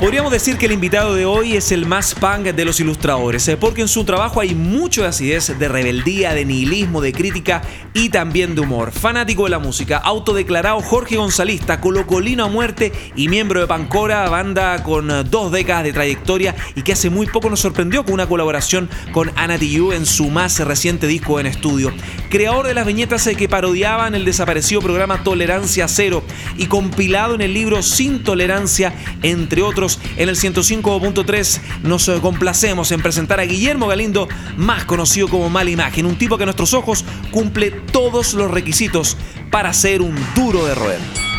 Podríamos 0.00 0.32
decir 0.32 0.56
que 0.56 0.64
el 0.64 0.72
invitado 0.72 1.14
de 1.14 1.26
hoy 1.26 1.58
es 1.58 1.72
el 1.72 1.84
más 1.84 2.14
punk 2.14 2.46
de 2.54 2.64
los 2.64 2.80
ilustradores, 2.80 3.46
eh, 3.48 3.58
porque 3.58 3.82
en 3.82 3.88
su 3.88 4.04
trabajo 4.04 4.40
hay 4.40 4.54
mucho 4.54 5.02
de 5.02 5.08
acidez, 5.08 5.58
de 5.58 5.68
rebeldía, 5.68 6.32
de 6.32 6.46
nihilismo, 6.46 7.02
de 7.02 7.12
crítica 7.12 7.60
y 7.92 8.08
también 8.08 8.54
de 8.54 8.62
humor. 8.62 8.92
Fanático 8.92 9.44
de 9.44 9.50
la 9.50 9.58
música, 9.58 9.98
autodeclarado 9.98 10.80
Jorge 10.80 11.16
Gonzalista, 11.16 11.82
colocolino 11.82 12.46
a 12.46 12.48
muerte 12.48 12.92
y 13.14 13.28
miembro 13.28 13.60
de 13.60 13.66
Pancora, 13.66 14.26
banda 14.30 14.82
con 14.82 15.10
eh, 15.10 15.22
dos 15.22 15.52
décadas 15.52 15.84
de 15.84 15.92
trayectoria 15.92 16.56
y 16.74 16.80
que 16.80 16.94
hace 16.94 17.10
muy 17.10 17.26
poco 17.26 17.50
nos 17.50 17.60
sorprendió 17.60 18.02
con 18.02 18.14
una 18.14 18.26
colaboración 18.26 18.88
con 19.12 19.30
Ana 19.36 19.58
Tijoux 19.58 19.94
en 19.94 20.06
su 20.06 20.30
más 20.30 20.60
reciente 20.60 21.08
disco 21.08 21.38
en 21.40 21.46
estudio. 21.46 21.92
Creador 22.30 22.66
de 22.66 22.72
las 22.72 22.86
viñetas 22.86 23.26
eh, 23.26 23.34
que 23.34 23.50
parodiaban 23.50 24.14
el 24.14 24.24
desaparecido 24.24 24.80
programa 24.80 25.22
Tolerancia 25.22 25.88
Cero 25.88 26.22
y 26.56 26.68
compilado 26.68 27.34
en 27.34 27.42
el 27.42 27.52
libro 27.52 27.82
Sin 27.82 28.22
Tolerancia, 28.24 28.94
entre 29.20 29.60
otros 29.60 29.89
en 30.16 30.28
el 30.28 30.36
105.3 30.36 31.60
nos 31.82 32.08
eh, 32.08 32.18
complacemos 32.20 32.92
en 32.92 33.02
presentar 33.02 33.40
a 33.40 33.44
Guillermo 33.44 33.88
Galindo, 33.88 34.28
más 34.56 34.84
conocido 34.84 35.28
como 35.28 35.50
Mala 35.50 35.70
Imagen, 35.70 36.06
un 36.06 36.16
tipo 36.16 36.36
que 36.36 36.44
a 36.44 36.46
nuestros 36.46 36.74
ojos 36.74 37.04
cumple 37.30 37.70
todos 37.70 38.34
los 38.34 38.50
requisitos 38.50 39.16
para 39.50 39.72
ser 39.72 40.02
un 40.02 40.14
duro 40.34 40.64
de 40.66 40.74
roer. 40.74 41.29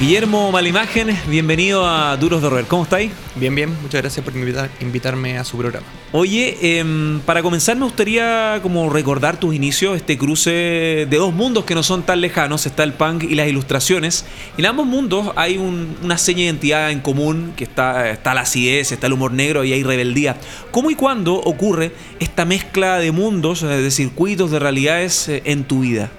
Guillermo 0.00 0.52
Malimagen, 0.52 1.18
bienvenido 1.26 1.84
a 1.84 2.16
Duros 2.16 2.40
de 2.40 2.48
Roer. 2.48 2.66
¿Cómo 2.66 2.84
estáis? 2.84 3.10
Bien, 3.34 3.52
bien. 3.52 3.70
Muchas 3.82 4.00
gracias 4.00 4.24
por 4.24 4.32
invitarme 4.80 5.38
a 5.38 5.44
su 5.44 5.58
programa. 5.58 5.84
Oye, 6.12 6.78
em, 6.78 7.18
para 7.18 7.42
comenzar 7.42 7.76
me 7.76 7.84
gustaría 7.84 8.60
como 8.62 8.90
recordar 8.90 9.40
tus 9.40 9.56
inicios, 9.56 9.96
este 9.96 10.16
cruce 10.16 10.50
de 11.10 11.16
dos 11.16 11.34
mundos 11.34 11.64
que 11.64 11.74
no 11.74 11.82
son 11.82 12.04
tan 12.04 12.20
lejanos. 12.20 12.64
Está 12.64 12.84
el 12.84 12.92
punk 12.92 13.24
y 13.24 13.34
las 13.34 13.48
ilustraciones. 13.48 14.24
En 14.56 14.66
ambos 14.66 14.86
mundos 14.86 15.32
hay 15.34 15.58
una 15.58 16.16
seña 16.16 16.38
de 16.38 16.44
identidad 16.44 16.92
en 16.92 17.00
común, 17.00 17.54
que 17.56 17.64
está, 17.64 18.08
está 18.10 18.34
la 18.34 18.42
acidez, 18.42 18.92
está 18.92 19.08
el 19.08 19.14
humor 19.14 19.32
negro 19.32 19.64
y 19.64 19.72
hay 19.72 19.82
rebeldía. 19.82 20.36
¿Cómo 20.70 20.92
y 20.92 20.94
cuándo 20.94 21.34
ocurre 21.34 21.90
esta 22.20 22.44
mezcla 22.44 23.00
de 23.00 23.10
mundos, 23.10 23.62
de 23.62 23.90
circuitos, 23.90 24.52
de 24.52 24.60
realidades 24.60 25.28
eh, 25.28 25.42
en 25.44 25.64
tu 25.64 25.80
vida? 25.80 26.12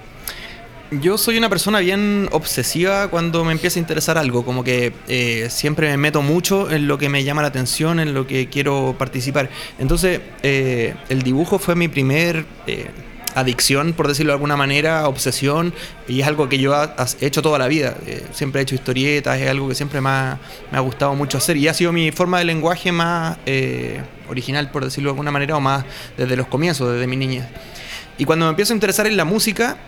Yo 0.90 1.18
soy 1.18 1.38
una 1.38 1.48
persona 1.48 1.78
bien 1.78 2.28
obsesiva 2.32 3.06
cuando 3.08 3.44
me 3.44 3.52
empieza 3.52 3.78
a 3.78 3.80
interesar 3.80 4.18
algo, 4.18 4.44
como 4.44 4.64
que 4.64 4.92
eh, 5.06 5.46
siempre 5.48 5.88
me 5.88 5.96
meto 5.96 6.20
mucho 6.20 6.68
en 6.68 6.88
lo 6.88 6.98
que 6.98 7.08
me 7.08 7.22
llama 7.22 7.42
la 7.42 7.48
atención, 7.48 8.00
en 8.00 8.12
lo 8.12 8.26
que 8.26 8.48
quiero 8.48 8.96
participar. 8.98 9.50
Entonces, 9.78 10.20
eh, 10.42 10.96
el 11.08 11.22
dibujo 11.22 11.60
fue 11.60 11.76
mi 11.76 11.86
primer 11.86 12.44
eh, 12.66 12.90
adicción, 13.36 13.92
por 13.92 14.08
decirlo 14.08 14.32
de 14.32 14.34
alguna 14.34 14.56
manera, 14.56 15.06
obsesión, 15.06 15.72
y 16.08 16.22
es 16.22 16.26
algo 16.26 16.48
que 16.48 16.58
yo 16.58 16.74
he 16.74 17.26
hecho 17.26 17.40
toda 17.40 17.56
la 17.60 17.68
vida. 17.68 17.96
siempre 18.32 18.60
he 18.60 18.62
hecho 18.64 18.74
historietas, 18.74 19.38
es 19.38 19.48
algo 19.48 19.68
que 19.68 19.76
siempre 19.76 20.00
me 20.00 20.08
ha, 20.08 20.40
me 20.72 20.78
ha, 20.78 20.80
gustado 20.80 21.14
mucho 21.14 21.38
hacer, 21.38 21.56
y 21.56 21.68
ha 21.68 21.74
sido 21.74 21.92
mi 21.92 22.10
forma 22.10 22.40
de 22.40 22.46
lenguaje 22.46 22.90
más 22.90 23.38
original, 24.28 24.72
por 24.72 24.84
decirlo 24.84 25.10
de 25.10 25.12
alguna 25.12 25.30
manera, 25.30 25.56
o 25.56 25.60
más 25.60 25.84
desde 26.16 26.34
los 26.34 26.48
comienzos, 26.48 26.92
desde 26.92 27.06
mi 27.06 27.16
niñez. 27.16 27.44
Y 28.18 28.24
cuando 28.24 28.46
me 28.46 28.50
empiezo 28.50 28.72
a 28.72 28.76
interesar 28.76 29.06
en 29.06 29.16
la 29.16 29.24
música, 29.24 29.78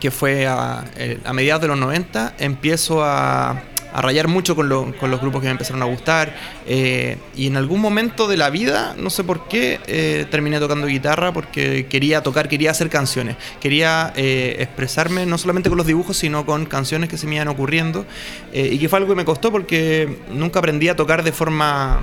que 0.00 0.10
fue 0.10 0.46
a, 0.46 0.84
eh, 0.96 1.18
mediados 1.32 1.62
de 1.62 1.68
los 1.68 1.78
90, 1.78 2.34
empiezo 2.38 3.04
a, 3.04 3.62
rayar 3.94 4.28
mucho 4.28 4.54
con, 4.54 4.68
los 4.68 5.20
grupos 5.20 5.40
que 5.40 5.46
me 5.46 5.52
empezaron 5.52 5.82
a 5.82 5.86
gustar. 5.86 6.36
Eh, 6.66 7.16
y 7.34 7.48
en 7.48 7.56
algún 7.56 7.80
momento 7.80 8.28
de 8.28 8.36
la 8.36 8.48
vida, 8.48 8.94
no 8.96 9.10
sé 9.10 9.24
por 9.24 9.48
qué, 9.48 9.80
eh, 9.88 10.26
terminé 10.30 10.60
tocando 10.60 10.86
guitarra 10.86 11.32
porque 11.32 11.86
quería 11.86 12.22
tocar, 12.22 12.48
quería 12.48 12.70
hacer 12.70 12.90
canciones. 12.90 13.36
Quería 13.60 14.12
expresarme 14.14 15.26
no 15.26 15.36
solamente 15.36 15.68
con 15.68 15.78
los 15.78 15.86
dibujos, 15.86 16.16
sino 16.16 16.46
con 16.46 16.66
canciones 16.66 17.08
que 17.08 17.16
se 17.16 17.26
me 17.26 17.36
iban 17.36 17.48
ocurriendo. 17.48 18.06
y 18.52 18.78
que 18.78 18.88
fue 18.88 18.98
algo 18.98 19.10
que 19.10 19.16
me 19.16 19.24
costó 19.24 19.50
porque 19.50 20.18
nunca 20.30 20.60
aprendí 20.60 20.88
a 20.88 20.94
tocar 20.94 21.24
de 21.24 21.32
forma. 21.32 22.00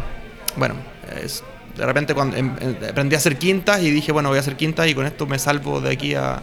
Bueno, 0.58 0.76
de 1.78 1.86
repente 1.86 2.14
cuando 2.14 2.38
em, 2.38 2.52
aprendí 2.90 3.16
a 3.16 3.18
hacer 3.18 3.38
quintas 3.38 3.82
y 3.82 3.92
dije, 3.92 4.12
bueno, 4.12 4.30
voy 4.30 4.38
a 4.38 4.42
hacer 4.42 4.56
quintas 4.56 4.88
y 4.88 4.96
con 4.96 5.06
esto 5.06 5.26
me 5.28 5.40
salvo 5.40 5.82
de 5.82 5.92
aquí 5.92 6.14
a 6.14 6.42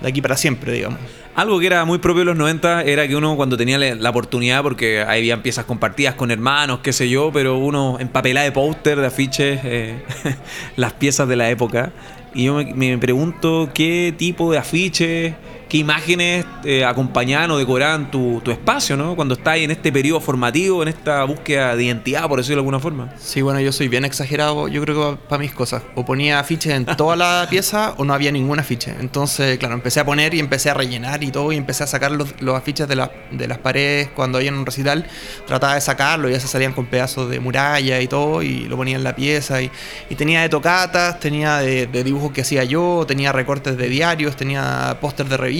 de 0.00 0.08
aquí 0.08 0.22
para 0.22 0.36
siempre, 0.36 0.72
digamos. 0.72 0.98
Algo 1.34 1.60
que 1.60 1.66
era 1.66 1.84
muy 1.84 1.98
propio 1.98 2.20
de 2.20 2.24
los 2.24 2.36
90 2.36 2.82
era 2.82 3.06
que 3.06 3.14
uno 3.14 3.36
cuando 3.36 3.56
tenía 3.56 3.78
la 3.78 4.10
oportunidad, 4.10 4.62
porque 4.62 5.02
había 5.02 5.40
piezas 5.40 5.64
compartidas 5.66 6.14
con 6.14 6.32
hermanos, 6.32 6.80
qué 6.82 6.92
sé 6.92 7.08
yo, 7.08 7.30
pero 7.32 7.58
uno 7.58 7.96
empapelaba 8.00 8.44
de 8.44 8.50
póster, 8.50 9.00
de 9.00 9.06
afiches, 9.06 9.60
eh, 9.62 10.02
las 10.76 10.94
piezas 10.94 11.28
de 11.28 11.36
la 11.36 11.48
época. 11.48 11.92
Y 12.34 12.44
yo 12.44 12.54
me, 12.74 12.98
pregunto 12.98 13.70
qué 13.72 14.12
tipo 14.16 14.50
de 14.50 14.58
afiches, 14.58 15.34
qué 15.68 15.76
imágenes 15.76 16.46
eh, 16.64 16.84
acompañaban 16.84 17.50
o 17.50 17.58
decoraban 17.58 18.10
tu, 18.10 18.42
espacio, 18.48 18.96
¿no? 18.96 19.14
Cuando 19.14 19.34
estás 19.34 19.58
en 19.58 19.70
este 19.70 19.92
periodo 19.92 20.20
formativo, 20.20 20.82
en 20.82 20.88
esta 20.88 21.22
búsqueda 21.24 21.76
de 21.76 21.84
identidad, 21.84 22.26
por 22.26 22.38
decirlo 22.38 22.56
de 22.56 22.60
alguna 22.60 22.80
forma. 22.80 23.12
Sí, 23.18 23.42
bueno, 23.42 23.60
yo 23.60 23.72
soy 23.72 23.88
bien 23.88 24.06
exagerado, 24.06 24.68
yo 24.68 24.80
creo 24.82 25.16
que 25.16 25.22
para 25.28 25.40
mis 25.40 25.52
cosas. 25.52 25.82
O 25.94 26.04
ponía 26.04 26.38
afiches 26.38 26.72
en 26.72 26.86
toda 26.86 27.14
la 27.16 27.46
pieza 27.50 27.94
o 27.98 28.04
no 28.04 28.14
había 28.14 28.32
ningún 28.32 28.58
afiche. 28.58 28.94
Entonces, 29.00 29.58
claro, 29.58 29.74
empecé 29.74 30.00
a 30.00 30.06
poner 30.06 30.32
y 30.32 30.40
empecé 30.40 30.70
a 30.70 30.74
rellenar 30.74 31.22
y 31.22 31.30
todo, 31.30 31.52
y 31.52 31.56
empecé 31.56 31.84
a 31.84 31.86
sacar 31.86 32.12
los, 32.12 32.32
afiches 32.54 32.88
de, 32.88 33.08
de 33.32 33.48
las 33.48 33.58
paredes 33.58 34.08
cuando 34.14 34.38
había 34.38 34.52
un 34.52 34.64
recital. 34.64 35.06
Trataba 35.46 35.74
de 35.74 35.82
sacarlo 35.82 36.30
y 36.30 36.32
ya 36.32 36.40
se 36.40 36.48
salían 36.48 36.72
con 36.72 36.86
pedazos 36.86 37.28
de 37.28 37.38
muralla 37.40 38.00
y 38.00 38.06
todo, 38.06 38.42
y 38.42 38.64
lo 38.64 38.76
ponía 38.76 38.96
en 38.96 39.04
la 39.04 39.14
pieza. 39.14 39.60
Y, 39.60 39.70
tenía 40.16 40.42
de 40.42 40.48
tocatas, 40.48 41.20
tenía 41.20 41.58
de, 41.58 41.86
de 41.86 42.02
dibujos 42.02 42.32
que 42.32 42.40
hacía 42.40 42.64
yo, 42.64 43.04
tenía 43.06 43.30
recortes 43.30 43.76
de 43.76 43.88
diarios, 43.88 44.34
tenía 44.34 44.96
póster 45.00 45.28
de 45.28 45.36
revistas 45.36 45.57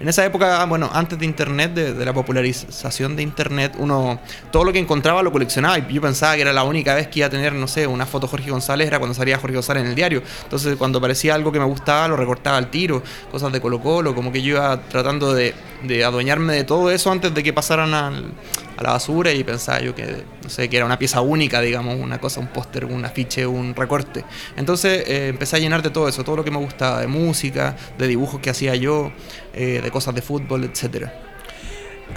en 0.00 0.08
esa 0.08 0.24
época, 0.24 0.64
bueno, 0.64 0.90
antes 0.92 1.18
de 1.18 1.24
Internet, 1.24 1.74
de, 1.74 2.04
la 2.04 2.12
popularización 2.12 3.16
de 3.16 3.22
Internet, 3.22 3.74
uno 3.78 4.20
todo 4.50 4.64
lo 4.64 4.72
que 4.72 4.78
encontraba 4.78 5.22
lo 5.22 5.32
coleccionaba 5.32 5.78
yo 5.88 6.00
pensaba 6.00 6.34
que 6.34 6.42
era 6.42 6.52
la 6.52 6.64
única 6.64 6.94
vez 6.94 7.08
que 7.08 7.20
iba 7.20 7.26
a 7.26 7.30
tener, 7.30 7.52
no 7.52 7.68
sé, 7.68 7.86
una 7.86 8.06
foto 8.06 8.26
de 8.26 8.30
Jorge 8.30 8.50
González 8.50 8.86
era 8.86 8.98
cuando 8.98 9.14
salía 9.14 9.38
Jorge 9.38 9.54
González 9.54 9.82
en 9.82 9.90
el 9.90 9.94
diario. 9.94 10.22
Entonces, 10.44 10.76
cuando 10.76 10.98
aparecía 10.98 11.34
algo 11.34 11.52
que 11.52 11.58
me 11.58 11.64
gustaba, 11.64 12.08
lo 12.08 12.16
recortaba 12.16 12.56
al 12.56 12.70
tiro, 12.70 13.02
cosas 13.30 13.52
de 13.52 13.60
Colo 13.60 13.80
Colo, 13.80 14.14
como 14.14 14.32
que 14.32 14.42
yo 14.42 14.56
iba 14.56 14.80
tratando 14.88 15.34
de, 15.34 15.54
de 15.82 16.04
adueñarme 16.04 16.54
de 16.54 16.64
todo 16.64 16.90
eso 16.90 17.10
antes 17.10 17.34
de 17.34 17.42
que 17.42 17.52
pasaran 17.52 17.94
al, 17.94 18.32
a 18.76 18.82
la 18.82 18.92
basura 18.92 19.32
y 19.32 19.42
pensaba 19.44 19.80
yo 19.80 19.94
que, 19.94 20.24
no 20.42 20.48
sé, 20.48 20.68
que 20.68 20.76
era 20.76 20.86
una 20.86 20.98
pieza 20.98 21.20
única, 21.20 21.60
digamos, 21.60 21.96
una 21.96 22.18
cosa, 22.18 22.40
un 22.40 22.48
póster, 22.48 22.84
un 22.84 23.04
afiche, 23.04 23.46
un 23.46 23.74
recorte. 23.74 24.24
Entonces 24.56 25.04
eh, 25.08 25.28
empecé 25.28 25.56
a 25.56 25.58
llenar 25.58 25.82
de 25.82 25.90
todo 25.90 26.08
eso, 26.08 26.24
todo 26.24 26.36
lo 26.36 26.44
que 26.44 26.50
me 26.50 26.58
gustaba, 26.58 27.00
de 27.00 27.06
música, 27.06 27.76
de 27.98 28.06
dibujos 28.06 28.40
que 28.40 28.50
hacía 28.50 28.74
yo, 28.74 29.12
eh, 29.54 29.80
de 29.82 29.90
cosas 29.90 30.14
de 30.14 30.22
fútbol, 30.22 30.64
etcétera. 30.64 31.25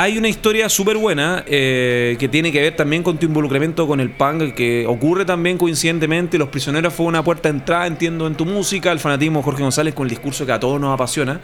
Hay 0.02 0.18
una 0.18 0.30
historia 0.30 0.70
súper 0.70 0.96
buena 0.96 1.44
eh, 1.46 2.16
que 2.18 2.30
tiene 2.30 2.54
que 2.54 2.62
ver 2.62 2.74
también 2.74 3.04
con 3.04 3.18
tu 3.18 3.26
involucramiento 3.26 3.86
con 3.86 4.00
el 4.00 4.10
punk, 4.10 4.54
que 4.54 4.88
ocurre 4.88 5.26
también 5.26 5.58
coincidentemente. 5.58 6.38
Los 6.38 6.48
Prisioneros 6.48 6.94
fue 6.94 7.06
una 7.06 7.22
puerta 7.22 7.50
de 7.50 7.58
entrada, 7.58 7.86
entiendo, 7.86 8.26
en 8.26 8.36
tu 8.36 8.46
música, 8.46 8.94
el 8.94 9.00
fanatismo 9.00 9.40
de 9.40 9.44
Jorge 9.44 9.62
González 9.62 9.94
con 9.94 10.06
el 10.06 10.10
discurso 10.12 10.46
que 10.46 10.54
a 10.54 10.60
todos 10.62 10.80
nos 10.80 10.94
apasiona. 10.94 11.42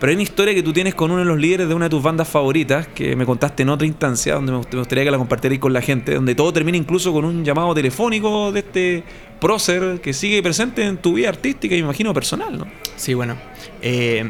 Pero 0.00 0.08
hay 0.08 0.14
una 0.14 0.22
historia 0.22 0.54
que 0.54 0.62
tú 0.62 0.72
tienes 0.72 0.94
con 0.94 1.10
uno 1.10 1.20
de 1.20 1.26
los 1.26 1.38
líderes 1.38 1.68
de 1.68 1.74
una 1.74 1.84
de 1.84 1.90
tus 1.90 2.02
bandas 2.02 2.26
favoritas, 2.26 2.88
que 2.88 3.14
me 3.14 3.26
contaste 3.26 3.62
en 3.64 3.68
otra 3.68 3.86
instancia, 3.86 4.36
donde 4.36 4.52
me 4.52 4.58
gustaría 4.58 5.04
que 5.04 5.10
la 5.10 5.18
compartierais 5.18 5.60
con 5.60 5.74
la 5.74 5.82
gente, 5.82 6.14
donde 6.14 6.34
todo 6.34 6.50
termina 6.50 6.78
incluso 6.78 7.12
con 7.12 7.26
un 7.26 7.44
llamado 7.44 7.74
telefónico 7.74 8.52
de 8.52 8.60
este 8.60 9.04
prócer 9.38 10.00
que 10.00 10.14
sigue 10.14 10.42
presente 10.42 10.82
en 10.82 10.96
tu 10.96 11.12
vida 11.12 11.28
artística 11.28 11.74
y 11.74 11.80
imagino 11.80 12.14
personal, 12.14 12.56
¿no? 12.56 12.68
Sí, 12.96 13.12
bueno. 13.12 13.36
Eh, 13.82 14.24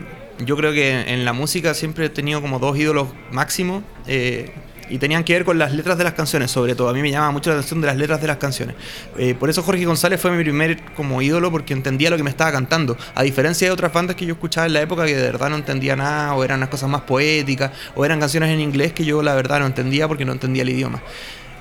yo 0.44 0.56
creo 0.56 0.72
que 0.72 1.12
en 1.12 1.24
la 1.24 1.32
música 1.32 1.74
siempre 1.74 2.06
he 2.06 2.08
tenido 2.10 2.40
como 2.40 2.58
dos 2.58 2.76
ídolos 2.78 3.08
máximos 3.30 3.82
eh, 4.06 4.52
y 4.90 4.98
tenían 4.98 5.24
que 5.24 5.34
ver 5.34 5.44
con 5.44 5.58
las 5.58 5.72
letras 5.72 5.98
de 5.98 6.04
las 6.04 6.14
canciones, 6.14 6.50
sobre 6.50 6.74
todo. 6.74 6.88
A 6.88 6.92
mí 6.92 7.02
me 7.02 7.10
llama 7.10 7.30
mucho 7.30 7.50
la 7.50 7.56
atención 7.56 7.80
de 7.80 7.88
las 7.88 7.96
letras 7.96 8.20
de 8.20 8.26
las 8.26 8.38
canciones. 8.38 8.74
Eh, 9.18 9.34
por 9.34 9.50
eso 9.50 9.62
Jorge 9.62 9.84
González 9.84 10.20
fue 10.20 10.30
mi 10.30 10.42
primer 10.42 10.82
como 10.94 11.20
ídolo 11.20 11.50
porque 11.50 11.74
entendía 11.74 12.10
lo 12.10 12.16
que 12.16 12.22
me 12.22 12.30
estaba 12.30 12.52
cantando. 12.52 12.96
A 13.14 13.22
diferencia 13.22 13.66
de 13.66 13.72
otras 13.72 13.92
bandas 13.92 14.16
que 14.16 14.24
yo 14.24 14.34
escuchaba 14.34 14.66
en 14.66 14.72
la 14.72 14.80
época 14.80 15.04
que 15.04 15.14
de 15.14 15.22
verdad 15.22 15.50
no 15.50 15.56
entendía 15.56 15.96
nada, 15.96 16.34
o 16.34 16.44
eran 16.44 16.58
unas 16.58 16.70
cosas 16.70 16.88
más 16.88 17.02
poéticas, 17.02 17.72
o 17.94 18.04
eran 18.04 18.20
canciones 18.20 18.50
en 18.50 18.60
inglés 18.60 18.92
que 18.92 19.04
yo 19.04 19.22
la 19.22 19.34
verdad 19.34 19.60
no 19.60 19.66
entendía 19.66 20.08
porque 20.08 20.24
no 20.24 20.32
entendía 20.32 20.62
el 20.62 20.70
idioma. 20.70 21.02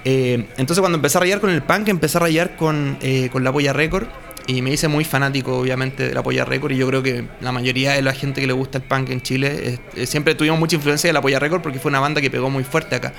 Eh, 0.05 0.45
entonces 0.57 0.79
cuando 0.79 0.97
empecé 0.97 1.17
a 1.17 1.21
rayar 1.21 1.41
con 1.41 1.49
el 1.49 1.61
punk, 1.63 1.89
empecé 1.89 2.17
a 2.17 2.21
rayar 2.21 2.55
con, 2.55 2.97
con 3.31 3.43
la 3.43 3.51
Polla 3.51 3.73
Record 3.73 4.07
y 4.47 4.61
me 4.61 4.71
hice 4.71 4.87
muy 4.87 5.03
fanático, 5.03 5.57
obviamente, 5.57 6.07
de 6.07 6.13
la 6.13 6.23
Polla 6.23 6.45
Record. 6.45 6.71
Y 6.71 6.77
yo 6.77 6.87
creo 6.87 7.03
que 7.03 7.25
la 7.41 7.51
mayoría 7.51 7.91
de 7.93 8.01
la 8.01 8.13
gente 8.13 8.39
que 8.39 8.47
le 8.47 8.53
gusta 8.53 8.77
el 8.77 8.85
punk 8.85 9.09
en 9.09 9.21
Chile 9.21 9.79
siempre 10.05 10.35
tuvimos 10.35 10.57
mucha 10.57 10.77
influencia 10.77 11.09
de 11.09 11.13
la 11.13 11.21
Polla 11.21 11.37
Record 11.37 11.61
porque 11.61 11.79
fue 11.79 11.89
una 11.89 11.99
banda 11.99 12.21
que 12.21 12.31
pegó 12.31 12.49
muy 12.49 12.63
fuerte 12.63 12.95
acá. 12.95 13.13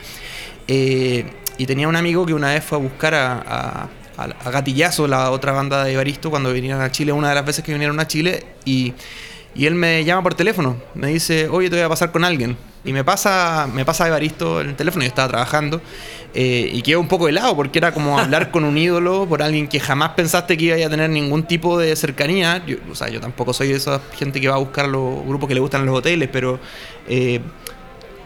Eh, 0.66 1.24
y 1.58 1.66
tenía 1.66 1.86
un 1.86 1.96
amigo 1.96 2.24
que 2.24 2.32
una 2.32 2.48
vez 2.48 2.64
fue 2.64 2.78
a 2.78 2.80
buscar 2.80 3.14
a, 3.14 3.88
Gatillazo, 4.50 5.06
la 5.06 5.30
otra 5.30 5.52
banda 5.52 5.84
de 5.84 5.92
Evaristo, 5.92 6.28
cuando 6.30 6.52
vinieron 6.52 6.80
a 6.82 6.90
Chile, 6.90 7.12
una 7.12 7.28
de 7.28 7.36
las 7.36 7.44
veces 7.44 7.62
que 7.62 7.72
vinieron 7.72 8.00
a 8.00 8.08
Chile. 8.08 8.44
Y, 8.64 8.94
Y 9.58 9.66
él 9.66 9.74
me 9.74 10.04
llama 10.04 10.22
por 10.22 10.34
teléfono, 10.34 10.76
me 10.94 11.08
dice, 11.08 11.48
oye, 11.48 11.68
te 11.68 11.74
voy 11.74 11.84
a 11.84 11.88
pasar 11.88 12.12
con 12.12 12.22
alguien. 12.24 12.56
Y 12.84 12.92
me 12.92 13.02
pasa, 13.02 13.68
me 13.74 13.84
pasa 13.84 14.06
Evaristo 14.06 14.60
el 14.60 14.76
teléfono, 14.76 15.02
yo 15.02 15.08
estaba 15.08 15.26
trabajando, 15.26 15.82
eh, 16.32 16.70
y 16.72 16.80
quedé 16.80 16.96
un 16.96 17.08
poco 17.08 17.26
helado, 17.26 17.56
porque 17.56 17.80
era 17.80 17.92
como 17.92 18.20
hablar 18.20 18.52
con 18.52 18.62
un 18.62 18.78
ídolo, 18.78 19.26
por 19.28 19.42
alguien 19.42 19.66
que 19.66 19.80
jamás 19.80 20.10
pensaste 20.10 20.56
que 20.56 20.64
iba 20.66 20.76
a 20.76 20.88
tener 20.88 21.10
ningún 21.10 21.42
tipo 21.42 21.76
de 21.76 21.96
cercanía. 21.96 22.64
o 22.88 22.94
sea, 22.94 23.08
yo 23.08 23.20
tampoco 23.20 23.52
soy 23.52 23.66
de 23.68 23.74
esa 23.74 24.00
gente 24.16 24.40
que 24.40 24.46
va 24.46 24.54
a 24.54 24.58
buscar 24.58 24.86
los 24.86 25.26
grupos 25.26 25.48
que 25.48 25.54
le 25.54 25.60
gustan 25.60 25.80
en 25.80 25.88
los 25.88 25.98
hoteles, 25.98 26.28
pero 26.32 26.60
eh, 27.08 27.40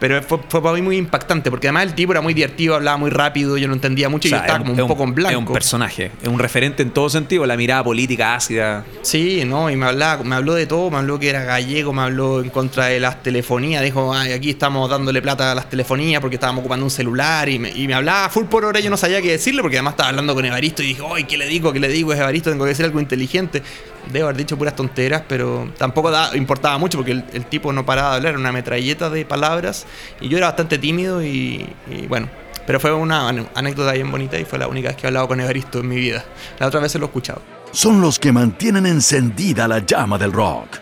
pero 0.03 0.21
fue, 0.21 0.61
para 0.61 0.75
mí 0.75 0.83
muy 0.83 0.97
impactante, 0.97 1.49
porque 1.49 1.69
además 1.69 1.85
el 1.85 1.95
tipo 1.95 2.11
era 2.11 2.21
muy 2.21 2.35
divertido, 2.35 2.75
hablaba 2.75 2.97
muy 2.97 3.09
rápido, 3.09 3.57
yo 3.57 3.69
no 3.69 3.75
entendía 3.75 4.09
mucho 4.09 4.27
y 4.27 4.33
yo 4.33 4.37
estaba 4.37 4.59
como 4.59 4.73
un, 4.73 4.89
poco 4.89 5.05
en 5.05 5.15
blanco. 5.15 5.31
Es 5.31 5.47
un 5.47 5.53
personaje, 5.53 6.11
es 6.21 6.27
un 6.27 6.41
referente 6.41 6.83
en 6.83 6.91
todo 6.91 7.09
sentido, 7.09 7.47
la 7.47 7.57
mirada 7.57 7.85
política 7.85 8.35
ácida. 8.35 8.85
Sí, 9.03 9.45
no, 9.47 9.71
y 9.71 9.77
me, 9.77 9.87
hablaba, 9.87 10.25
me 10.25 10.35
habló 10.35 10.55
de 10.55 10.67
todo, 10.67 10.91
me 10.91 10.97
habló 10.97 11.21
que 11.21 11.31
era 11.31 11.45
gallego, 11.45 11.93
me 11.93 12.03
habló 12.03 12.41
en 12.41 12.51
contra 12.51 12.87
de 12.87 12.99
las 12.99 13.23
telefonías, 13.23 13.81
dijo, 13.85 14.13
Ay, 14.13 14.33
aquí 14.33 14.51
estamos 14.51 14.91
dándole 14.91 15.23
plata 15.23 15.53
a 15.53 15.55
las 15.55 15.71
telefonías 15.71 16.21
porque 16.21 16.35
estábamos 16.35 16.63
ocupando 16.63 16.85
un 16.85 16.91
celular, 16.91 17.49
y 17.49 17.61
me, 17.61 17.71
y 17.71 17.87
me 17.87 17.95
hablaba 17.95 18.29
full 18.29 18.47
por 18.47 18.65
hora, 18.65 18.81
yo 18.81 18.91
no 18.91 18.97
sabía 18.97 19.23
qué 19.23 19.31
decirle, 19.31 19.63
porque 19.63 19.77
además 19.77 19.93
estaba 19.93 20.09
hablando 20.09 20.35
con 20.35 20.45
Evaristo 20.45 20.83
y 20.83 20.87
dije, 20.87 21.03
ay, 21.15 21.23
¿qué 21.23 21.39
le 21.39 21.47
digo? 21.47 21.73
¿Qué 21.73 21.79
le 21.79 21.87
digo? 21.87 22.13
Es 22.13 22.19
Evaristo, 22.19 22.51
tengo 22.51 22.65
que 22.65 22.71
decir 22.71 22.85
algo 22.85 22.99
inteligente 22.99 23.63
debo 24.11 24.27
haber 24.27 24.37
dicho 24.37 24.57
puras 24.57 24.75
tonteras, 24.75 25.23
pero 25.29 25.71
tampoco 25.79 26.11
importaba 26.35 26.79
mucho 26.79 26.99
porque 26.99 27.13
el, 27.13 27.47
tipo 27.47 27.73
no 27.73 27.85
paraba 27.85 28.11
de 28.11 28.17
hablar, 28.17 28.31
era 28.31 28.39
una 28.39 28.53
metralleta 28.53 29.11
de 29.11 29.25
palabras 29.25 29.87
y 30.21 30.29
yo 30.29 30.39
era 30.39 30.49
bastante 30.49 30.79
tímido 30.79 31.23
y, 31.23 31.69
bueno, 32.09 32.29
pero 32.67 32.81
fue 32.81 32.93
una 32.93 33.29
anécdota 33.55 33.93
bien 33.93 34.11
bonita 34.11 34.39
y 34.39 34.45
fue 34.45 34.59
la 34.59 34.69
única 34.69 34.89
vez 34.89 34.97
que 34.97 35.07
he 35.07 35.09
hablado 35.09 35.29
con 35.29 35.41
Evaristo 35.41 35.81
en 35.81 35.89
mi 35.89 35.97
vida. 35.97 36.25
La 36.59 36.67
otra 36.67 36.81
vez 36.81 36.93
se 36.93 36.99
lo 36.99 37.07
he 37.07 37.09
escuchado. 37.09 37.43
Son 37.73 38.01
los 38.01 38.19
que 38.19 38.33
mantienen 38.33 38.87
encendida 38.87 39.67
la 39.67 39.79
llama 39.79 40.19
del 40.19 40.33
rock. 40.33 40.79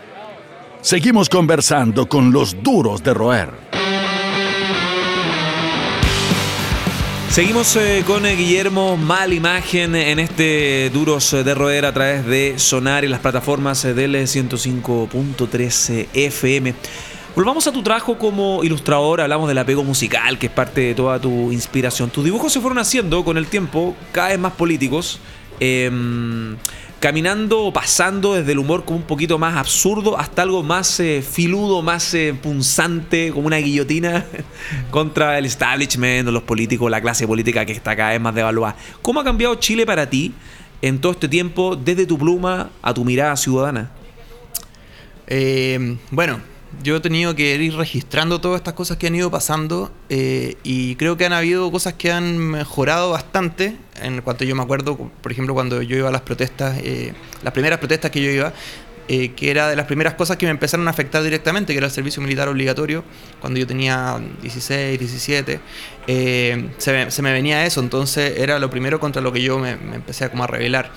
Seguimos 0.81 1.29
conversando 1.29 2.07
con 2.07 2.31
los 2.31 2.61
duros 2.61 3.03
de 3.03 3.13
roer. 3.13 3.80
Seguimos 7.31 7.77
eh, 7.77 8.03
con 8.05 8.25
eh, 8.25 8.35
Guillermo 8.35 8.97
Mal 8.97 9.31
Imagen 9.31 9.95
en 9.95 10.19
este 10.19 10.89
Duros 10.89 11.31
de 11.31 11.55
Roer 11.55 11.85
a 11.85 11.93
través 11.93 12.25
de 12.25 12.59
Sonar 12.59 13.05
y 13.05 13.07
las 13.07 13.21
plataformas 13.21 13.85
eh, 13.85 13.93
del 13.93 14.15
105.13 14.15 16.07
FM. 16.13 16.73
Volvamos 17.33 17.65
a 17.67 17.71
tu 17.71 17.81
trabajo 17.83 18.17
como 18.17 18.65
ilustrador, 18.65 19.21
hablamos 19.21 19.47
del 19.47 19.59
apego 19.59 19.85
musical, 19.85 20.37
que 20.37 20.47
es 20.47 20.51
parte 20.51 20.81
de 20.81 20.93
toda 20.93 21.21
tu 21.21 21.53
inspiración. 21.53 22.09
Tus 22.09 22.25
dibujos 22.25 22.51
se 22.51 22.59
fueron 22.59 22.79
haciendo 22.79 23.23
con 23.23 23.37
el 23.37 23.47
tiempo 23.47 23.95
cada 24.11 24.27
vez 24.27 24.39
más 24.39 24.51
políticos. 24.51 25.21
Em, 25.61 26.57
caminando 27.01 27.65
o 27.65 27.73
pasando 27.73 28.35
desde 28.35 28.51
el 28.51 28.59
humor 28.59 28.85
como 28.85 28.99
un 28.99 29.05
poquito 29.05 29.39
más 29.39 29.57
absurdo 29.57 30.19
hasta 30.19 30.43
algo 30.43 30.61
más 30.61 30.99
eh, 30.99 31.23
filudo, 31.23 31.81
más 31.81 32.13
eh, 32.13 32.35
punzante, 32.39 33.31
como 33.33 33.47
una 33.47 33.57
guillotina 33.57 34.23
contra 34.91 35.39
el 35.39 35.47
establishment 35.47 36.29
los 36.29 36.43
políticos, 36.43 36.91
la 36.91 37.01
clase 37.01 37.25
política 37.25 37.65
que 37.65 37.71
está 37.71 37.95
cada 37.95 38.11
vez 38.11 38.21
más 38.21 38.35
devaluada. 38.35 38.75
¿Cómo 39.01 39.19
ha 39.19 39.23
cambiado 39.23 39.55
Chile 39.55 39.83
para 39.83 40.07
ti 40.11 40.31
en 40.83 41.01
todo 41.01 41.13
este 41.13 41.27
tiempo, 41.27 41.75
desde 41.75 42.05
tu 42.05 42.19
pluma 42.19 42.69
a 42.83 42.93
tu 42.93 43.03
mirada 43.03 43.35
ciudadana? 43.35 43.89
Eh, 45.25 45.97
bueno, 46.11 46.39
yo 46.83 46.95
he 46.95 46.99
tenido 46.99 47.35
que 47.35 47.55
ir 47.55 47.75
registrando 47.75 48.41
todas 48.41 48.59
estas 48.59 48.73
cosas 48.73 48.97
que 48.97 49.07
han 49.07 49.15
ido 49.15 49.29
pasando 49.29 49.91
eh, 50.09 50.55
y 50.63 50.95
creo 50.95 51.17
que 51.17 51.25
han 51.25 51.33
habido 51.33 51.71
cosas 51.71 51.93
que 51.93 52.11
han 52.11 52.37
mejorado 52.37 53.11
bastante. 53.11 53.77
En 54.01 54.21
cuanto 54.21 54.45
yo 54.45 54.55
me 54.55 54.63
acuerdo, 54.63 54.97
por 54.97 55.31
ejemplo, 55.31 55.53
cuando 55.53 55.81
yo 55.81 55.97
iba 55.97 56.09
a 56.09 56.11
las 56.11 56.21
protestas, 56.21 56.79
eh, 56.83 57.13
las 57.43 57.53
primeras 57.53 57.79
protestas 57.79 58.09
que 58.09 58.23
yo 58.23 58.31
iba, 58.31 58.53
eh, 59.07 59.33
que 59.33 59.51
era 59.51 59.67
de 59.67 59.75
las 59.75 59.85
primeras 59.85 60.13
cosas 60.15 60.37
que 60.37 60.45
me 60.45 60.51
empezaron 60.51 60.87
a 60.87 60.91
afectar 60.91 61.21
directamente, 61.21 61.73
que 61.73 61.77
era 61.77 61.87
el 61.87 61.93
servicio 61.93 62.21
militar 62.21 62.47
obligatorio, 62.47 63.03
cuando 63.41 63.59
yo 63.59 63.67
tenía 63.67 64.19
16, 64.41 64.97
17, 64.97 65.59
se 66.07 66.91
me, 66.91 67.11
se, 67.11 67.21
me, 67.21 67.33
venía 67.33 67.65
eso, 67.65 67.81
entonces 67.81 68.39
era 68.39 68.57
lo 68.57 68.69
primero 68.69 68.99
contra 68.99 69.21
lo 69.21 69.33
que 69.33 69.41
yo 69.41 69.59
me, 69.59 69.71
empecé 69.71 70.25
a, 70.25 70.29
como 70.29 70.45
a 70.45 70.47
rebelar. 70.47 70.91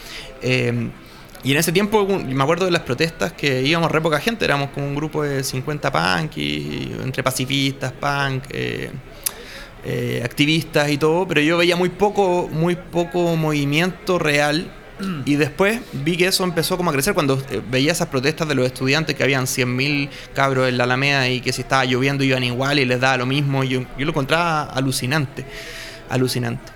Y 1.44 1.52
en 1.52 1.58
ese 1.58 1.73
tiempo 1.73 2.06
me 2.06 2.43
acuerdo 2.43 2.64
de 2.64 2.70
las 2.70 2.82
protestas 2.82 3.35
que 3.35 3.62
íbamos 3.62 3.93
re 3.93 4.00
poca 4.00 4.19
gente, 4.19 4.46
éramos 4.46 4.70
como 4.70 4.87
un 4.87 4.94
grupo 4.94 5.23
de 5.23 5.44
50 5.44 5.93
punk, 5.93 6.38
y, 6.38 6.96
entre 7.02 7.23
pacifistas, 7.23 7.93
punk, 7.93 8.44
eh, 8.49 8.91
eh, 9.85 10.23
activistas 10.25 10.88
y 10.88 10.96
todo, 10.96 11.29
pero 11.29 11.43
yo 11.43 11.58
veía 11.58 11.76
muy 11.76 11.91
poco, 11.91 12.49
muy 12.50 12.76
poco 12.76 13.37
movimiento 13.37 14.19
real. 14.19 14.73
Y 15.26 15.35
después 15.35 15.81
vi 15.93 16.17
que 16.17 16.26
eso 16.26 16.44
empezó 16.44 16.76
como 16.76 16.91
a 16.91 16.93
crecer 16.93 17.14
cuando 17.14 17.37
eh, 17.50 17.61
veía 17.69 17.93
esas 17.93 18.08
protestas 18.08 18.49
de 18.49 18.55
los 18.55 18.64
estudiantes 18.64 19.17
que 19.17 19.25
habían 19.25 19.44
100.000 19.44 20.08
cabros 20.32 20.69
en 20.69 20.79
la 20.79 20.85
Alameda 20.85 21.29
y 21.29 21.41
que 21.41 21.52
si 21.52 21.62
estaba 21.62 21.85
lloviendo 21.85 22.23
iban 22.25 22.44
igual 22.44 22.79
y 22.79 22.85
les 22.87 23.00
daba 23.00 23.19
lo 23.19 23.26
mismo. 23.26 23.64
Yo, 23.64 23.81
yo 23.99 24.05
lo 24.06 24.12
encontraba 24.12 24.62
alucinante, 24.62 25.44
alucinante. 26.08 26.73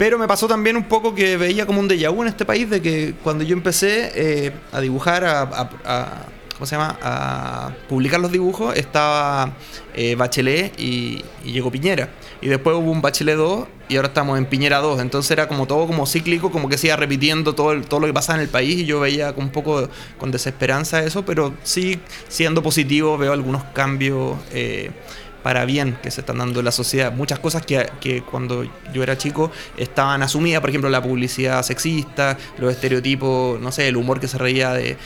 Pero 0.00 0.18
me 0.18 0.26
pasó 0.26 0.48
también 0.48 0.78
un 0.78 0.84
poco 0.84 1.14
que 1.14 1.36
veía 1.36 1.66
como 1.66 1.78
un 1.78 1.86
déjà 1.86 2.08
vu 2.08 2.22
en 2.22 2.28
este 2.28 2.46
país 2.46 2.70
de 2.70 2.80
que 2.80 3.12
cuando 3.22 3.44
yo 3.44 3.54
empecé 3.54 4.10
eh, 4.14 4.50
a 4.72 4.80
dibujar, 4.80 5.26
a, 5.26 6.24
¿cómo 6.54 6.64
se 6.64 6.74
llama? 6.74 6.98
A 7.02 7.72
publicar 7.86 8.18
los 8.18 8.32
dibujos, 8.32 8.74
estaba 8.78 9.52
eh, 9.92 10.14
Bachelet 10.14 10.72
y, 10.80 11.22
llegó 11.44 11.70
Piñera. 11.70 12.08
Y 12.40 12.48
después 12.48 12.76
hubo 12.76 12.90
un 12.90 13.02
Bachelet 13.02 13.36
2 13.36 13.68
y 13.90 13.96
ahora 13.96 14.08
estamos 14.08 14.38
en 14.38 14.46
Piñera 14.46 14.78
2. 14.78 15.02
Entonces 15.02 15.32
era 15.32 15.46
como 15.48 15.66
todo 15.66 15.86
como 15.86 16.06
cíclico, 16.06 16.50
como 16.50 16.70
que 16.70 16.78
se 16.78 16.86
iba 16.86 16.96
repitiendo 16.96 17.54
todo, 17.54 17.78
todo 17.82 18.00
lo 18.00 18.06
que 18.06 18.14
pasaba 18.14 18.38
en 18.38 18.44
el 18.44 18.48
país 18.48 18.78
y 18.78 18.86
yo 18.86 19.00
veía 19.00 19.34
con 19.34 19.44
un 19.44 19.50
poco 19.50 19.86
con 20.16 20.30
desesperanza 20.30 21.04
eso, 21.04 21.26
pero 21.26 21.52
sí 21.62 22.00
siendo 22.26 22.62
positivo 22.62 23.18
veo 23.18 23.34
algunos 23.34 23.64
cambios. 23.74 24.38
Eh, 24.50 24.92
para 25.42 25.64
bien 25.64 25.98
que 26.02 26.10
se 26.10 26.20
están 26.20 26.38
dando 26.38 26.60
en 26.60 26.64
la 26.64 26.72
sociedad. 26.72 27.12
Muchas 27.12 27.38
cosas 27.38 27.64
que, 27.64 27.88
que, 28.00 28.22
cuando 28.22 28.64
yo 28.92 29.02
era 29.02 29.16
chico 29.16 29.50
estaban 29.76 30.22
asumidas, 30.22 30.60
por 30.60 30.70
ejemplo, 30.70 30.90
la 30.90 31.02
publicidad 31.02 31.62
sexista, 31.62 32.36
los 32.58 32.72
estereotipos, 32.72 33.60
no 33.60 33.72
sé, 33.72 33.88
el 33.88 33.96
humor 33.96 34.20
que 34.20 34.28
se 34.28 34.38
reía 34.38 34.72
de, 34.72 34.96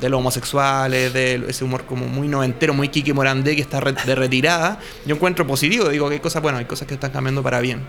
los 0.00 0.18
homosexuales, 0.18 1.12
de 1.12 1.44
ese 1.48 1.64
humor 1.64 1.84
como 1.84 2.06
muy 2.06 2.28
noventero, 2.28 2.74
muy 2.74 2.88
Kiki 2.88 3.12
Morandé 3.12 3.56
que 3.56 3.62
está 3.62 3.80
de 3.80 4.14
retirada. 4.14 4.78
Yo 5.06 5.14
encuentro 5.14 5.46
positivo, 5.46 5.88
digo 5.88 6.08
que 6.08 6.14
hay 6.14 6.20
cosas, 6.20 6.42
bueno, 6.42 6.58
hay 6.58 6.64
cosas 6.64 6.88
que 6.88 6.94
están 6.94 7.10
cambiando 7.10 7.42
para 7.42 7.60
bien. 7.60 7.82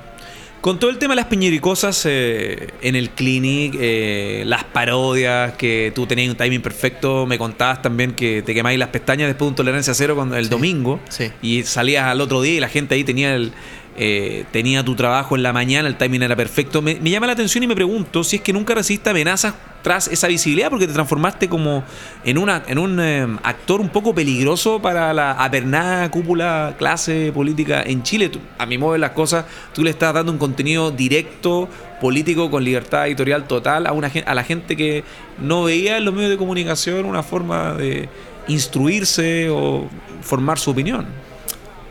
Con 0.62 0.78
todo 0.78 0.90
el 0.90 0.98
tema 0.98 1.14
de 1.14 1.22
las 1.22 1.28
piñericosas 1.28 2.06
eh, 2.06 2.68
en 2.82 2.98
el 2.98 3.12
clinic, 3.12 3.78
eh, 3.80 4.44
las 4.46 4.66
parodias, 4.66 5.54
que 5.54 5.94
tú 5.96 6.06
tenías 6.06 6.30
un 6.30 6.36
timing 6.36 6.62
perfecto, 6.62 7.26
me 7.26 7.38
contabas 7.38 7.82
también 7.82 8.12
que 8.12 8.42
te 8.42 8.54
quemáis 8.54 8.78
las 8.78 8.90
pestañas 8.90 9.30
después 9.30 9.48
de 9.48 9.50
un 9.52 9.56
tolerancia 9.56 9.94
cero 9.94 10.18
con 10.18 10.34
el 10.34 10.50
domingo 10.50 11.00
y 11.42 11.64
salías 11.64 12.08
al 12.08 12.20
otro 12.20 12.42
día 12.42 12.56
y 12.56 12.60
la 12.60 12.68
gente 12.68 12.96
ahí 12.96 13.06
tenía 13.06 13.36
el, 13.36 13.54
eh, 14.02 14.46
tenía 14.54 14.82
tu 14.82 14.96
trabajo 14.96 15.36
en 15.36 15.44
la 15.44 15.52
mañana, 15.52 15.90
el 15.90 15.98
timing 15.98 16.24
era 16.24 16.34
perfecto. 16.34 16.82
Me, 16.82 16.98
llama 17.02 17.28
la 17.28 17.34
atención 17.34 17.66
y 17.66 17.68
me 17.68 17.76
pregunto 17.76 18.24
si 18.24 18.38
es 18.38 18.42
que 18.42 18.54
nunca 18.54 18.74
recibiste 18.74 19.10
amenazas 19.10 19.56
tras 19.82 20.08
esa 20.08 20.30
visibilidad, 20.30 20.70
porque 20.70 20.88
te 20.88 20.94
transformaste 20.94 21.50
como 21.50 21.84
en, 22.24 22.38
una, 22.38 22.64
en 22.68 22.78
un 22.78 22.98
eh, 23.02 23.28
actor 23.44 23.82
un 23.82 23.90
poco 23.90 24.16
peligroso 24.16 24.82
para 24.82 25.14
la 25.14 25.34
apernada 25.34 26.10
cúpula 26.12 26.76
clase 26.78 27.34
política 27.34 27.84
en 27.86 28.02
Chile. 28.02 28.32
a 28.58 28.66
mi 28.66 28.78
modo 28.78 28.94
de 28.94 29.00
las 29.00 29.12
cosas, 29.12 29.44
tú 29.74 29.84
le 29.84 29.90
estás 29.90 30.14
dando 30.14 30.32
un 30.32 30.38
contenido 30.38 30.92
directo, 30.92 31.68
político, 32.00 32.50
con 32.50 32.64
libertad 32.64 33.06
editorial 33.08 33.48
total 33.48 33.86
a, 33.86 33.92
una, 33.92 34.10
a 34.26 34.34
la 34.34 34.46
gente 34.46 34.78
que 34.78 35.04
no 35.40 35.66
veía 35.66 35.98
en 35.98 36.06
los 36.06 36.14
medios 36.14 36.32
de 36.32 36.38
comunicación 36.38 37.04
una 37.04 37.22
forma 37.22 37.74
de 37.74 38.08
instruirse 38.48 39.50
o 39.50 39.90
formar 40.22 40.58
su 40.58 40.72
opinión. 40.72 41.29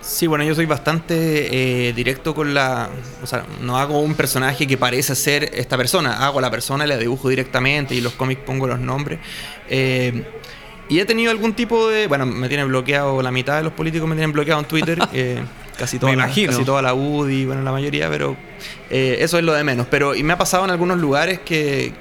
Sí, 0.09 0.27
bueno, 0.27 0.43
yo 0.43 0.55
soy 0.55 0.65
bastante 0.65 1.89
eh, 1.89 1.93
directo 1.93 2.35
con 2.35 2.55
la... 2.55 2.89
O 3.23 3.27
sea, 3.27 3.45
no 3.61 3.77
hago 3.77 4.01
un 4.01 4.15
personaje 4.15 4.67
que 4.67 4.79
parece 4.79 5.15
ser 5.15 5.51
esta 5.53 5.77
persona, 5.77 6.25
hago 6.27 6.41
la 6.41 6.51
persona 6.51 6.87
y 6.87 6.89
la 6.89 6.97
dibujo 6.97 7.29
directamente 7.29 7.95
y 7.95 8.01
los 8.01 8.15
cómics 8.15 8.41
pongo 8.41 8.67
los 8.67 8.81
nombres. 8.81 9.19
Eh, 9.69 10.25
y 10.89 10.99
he 10.99 11.05
tenido 11.05 11.31
algún 11.31 11.53
tipo 11.53 11.89
de... 11.89 12.07
Bueno, 12.07 12.25
me 12.25 12.49
tiene 12.49 12.65
bloqueado, 12.65 13.21
la 13.21 13.31
mitad 13.31 13.59
de 13.59 13.65
los 13.65 13.75
políticos 13.75 14.09
me 14.09 14.15
tienen 14.15 14.33
bloqueado 14.33 14.61
en 14.61 14.67
Twitter. 14.67 14.99
Eh, 15.13 15.43
casi, 15.77 15.99
toda 15.99 16.17
la, 16.17 16.27
casi 16.27 16.65
toda 16.65 16.81
la 16.81 16.95
UDI, 16.95 17.45
bueno, 17.45 17.63
la 17.63 17.71
mayoría, 17.71 18.09
pero 18.09 18.35
eso 18.89 19.39
es 19.39 19.45
lo 19.45 19.53
de 19.53 19.63
menos. 19.63 19.87
Pero 19.91 20.15
y 20.15 20.23
me 20.23 20.33
ha 20.33 20.39
pasado 20.39 20.65
en 20.65 20.71
algunos 20.71 20.99
lugares 20.99 21.41
que, 21.41 21.93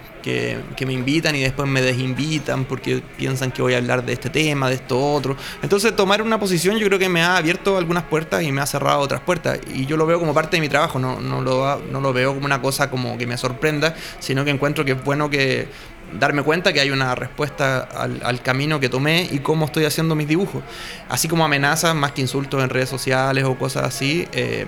que, 0.75 0.85
me 0.85 0.93
invitan 0.93 1.35
y 1.35 1.41
después 1.41 1.67
me 1.67 1.81
desinvitan 1.81 2.65
porque 2.65 3.01
piensan 3.17 3.51
que 3.51 3.61
voy 3.61 3.73
a 3.73 3.77
hablar 3.77 4.05
de 4.05 4.13
este 4.13 4.29
tema, 4.29 4.69
de 4.69 4.75
esto 4.75 4.99
otro. 4.99 5.35
Entonces 5.61 5.95
tomar 5.95 6.21
una 6.21 6.39
posición 6.39 6.77
yo 6.77 6.87
creo 6.87 6.99
que 6.99 7.09
me 7.09 7.21
ha 7.21 7.37
abierto 7.37 7.77
algunas 7.77 8.03
puertas 8.03 8.43
y 8.43 8.51
me 8.51 8.61
ha 8.61 8.65
cerrado 8.65 8.99
otras 8.99 9.21
puertas. 9.21 9.59
Y 9.73 9.85
yo 9.85 9.97
lo 9.97 10.05
veo 10.05 10.19
como 10.19 10.33
parte 10.33 10.57
de 10.57 10.61
mi 10.61 10.69
trabajo, 10.69 10.99
no, 10.99 11.19
no, 11.19 11.41
lo, 11.41 11.81
no 11.91 12.01
lo 12.01 12.13
veo 12.13 12.33
como 12.33 12.45
una 12.45 12.61
cosa 12.61 12.89
como 12.89 13.17
que 13.17 13.25
me 13.25 13.37
sorprenda, 13.37 13.95
sino 14.19 14.43
que 14.43 14.51
encuentro 14.51 14.83
que 14.85 14.93
es 14.93 15.03
bueno 15.03 15.29
que 15.29 15.67
darme 16.19 16.41
cuenta 16.43 16.71
que 16.73 16.79
hay 16.79 16.89
una 16.89 17.15
respuesta 17.15 17.79
al, 17.79 18.41
camino 18.41 18.79
que 18.79 18.89
tomé 18.89 19.27
y 19.29 19.39
cómo 19.39 19.65
estoy 19.65 19.85
haciendo 19.85 20.15
mis 20.15 20.27
dibujos. 20.27 20.63
Así 21.09 21.27
como 21.27 21.45
amenazas, 21.45 21.95
más 21.95 22.11
que 22.13 22.21
insultos 22.21 22.63
en 22.63 22.69
redes 22.69 22.89
sociales 22.89 23.43
o 23.43 23.57
cosas 23.57 23.83
así. 23.83 24.27
Eh, 24.31 24.65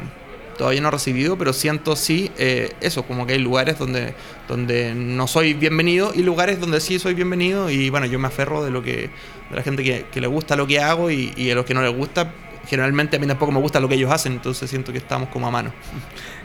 todavía 0.59 0.81
no 0.81 0.89
he 0.89 0.91
recibido, 0.91 1.37
pero 1.37 1.53
siento 1.53 1.95
sí 1.95 2.31
eh, 2.37 2.73
eso, 2.81 3.03
como 3.03 3.25
que 3.25 3.33
hay 3.33 3.39
lugares 3.39 3.79
donde, 3.79 4.13
donde 4.49 4.93
no 4.93 5.25
soy 5.25 5.53
bienvenido 5.53 6.11
y 6.13 6.21
lugares 6.21 6.59
donde 6.59 6.81
sí 6.81 6.99
soy 6.99 7.13
bienvenido 7.13 7.69
y 7.69 7.89
bueno, 7.89 8.07
yo 8.07 8.19
me 8.19 8.27
aferro 8.27 8.61
de 8.61 8.69
lo 8.69 8.83
que 8.83 9.09
de 9.49 9.55
la 9.55 9.63
gente 9.63 9.83
que, 9.83 10.19
le 10.19 10.27
gusta 10.27 10.57
lo 10.57 10.67
que 10.67 10.81
hago 10.81 11.09
y, 11.11 11.31
y 11.37 11.49
a 11.49 11.55
los 11.55 11.65
que 11.65 11.73
no 11.73 11.81
les 11.81 11.95
gusta, 11.95 12.33
generalmente 12.67 13.15
a 13.15 13.19
mí 13.19 13.25
tampoco 13.25 13.53
me 13.53 13.61
gusta 13.61 13.79
lo 13.79 13.87
que 13.87 13.95
ellos 13.95 14.11
hacen, 14.11 14.33
entonces 14.33 14.69
siento 14.69 14.91
que 14.91 14.97
estamos 14.97 15.29
como 15.29 15.47
a 15.47 15.51
mano. 15.51 15.71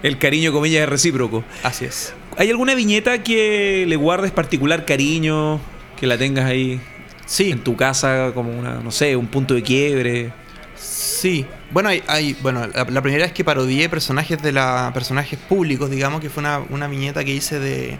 El 0.04 0.16
cariño, 0.16 0.52
comillas, 0.52 0.84
es 0.84 0.88
recíproco. 0.88 1.42
Así 1.64 1.84
es. 1.84 2.14
¿Hay 2.38 2.48
alguna 2.50 2.76
viñeta 2.76 3.24
que 3.24 3.84
le 3.88 3.96
guardes 3.96 4.30
particular 4.30 4.84
cariño, 4.86 5.60
que 5.98 6.06
la 6.06 6.16
tengas 6.16 6.44
ahí 6.44 6.80
sí. 7.26 7.50
en 7.50 7.64
tu 7.64 7.74
casa 7.74 8.30
como 8.32 8.56
una, 8.56 8.74
no 8.74 8.92
sé, 8.92 9.16
un 9.16 9.26
punto 9.26 9.54
de 9.54 9.62
quiebre? 9.64 10.43
Sí, 10.76 11.46
bueno, 11.70 11.88
hay, 11.88 12.36
bueno 12.42 12.66
la, 12.66 13.02
primera 13.02 13.24
es 13.24 13.32
que 13.32 13.44
parodié 13.44 13.88
personajes 13.88 14.42
de 14.42 14.52
la 14.52 14.90
personajes 14.92 15.38
públicos, 15.38 15.90
digamos, 15.90 16.20
que 16.20 16.28
fue 16.28 16.42
una, 16.42 16.62
una 16.70 16.88
viñeta 16.88 17.24
que 17.24 17.32
hice 17.32 17.58
de 17.58 17.98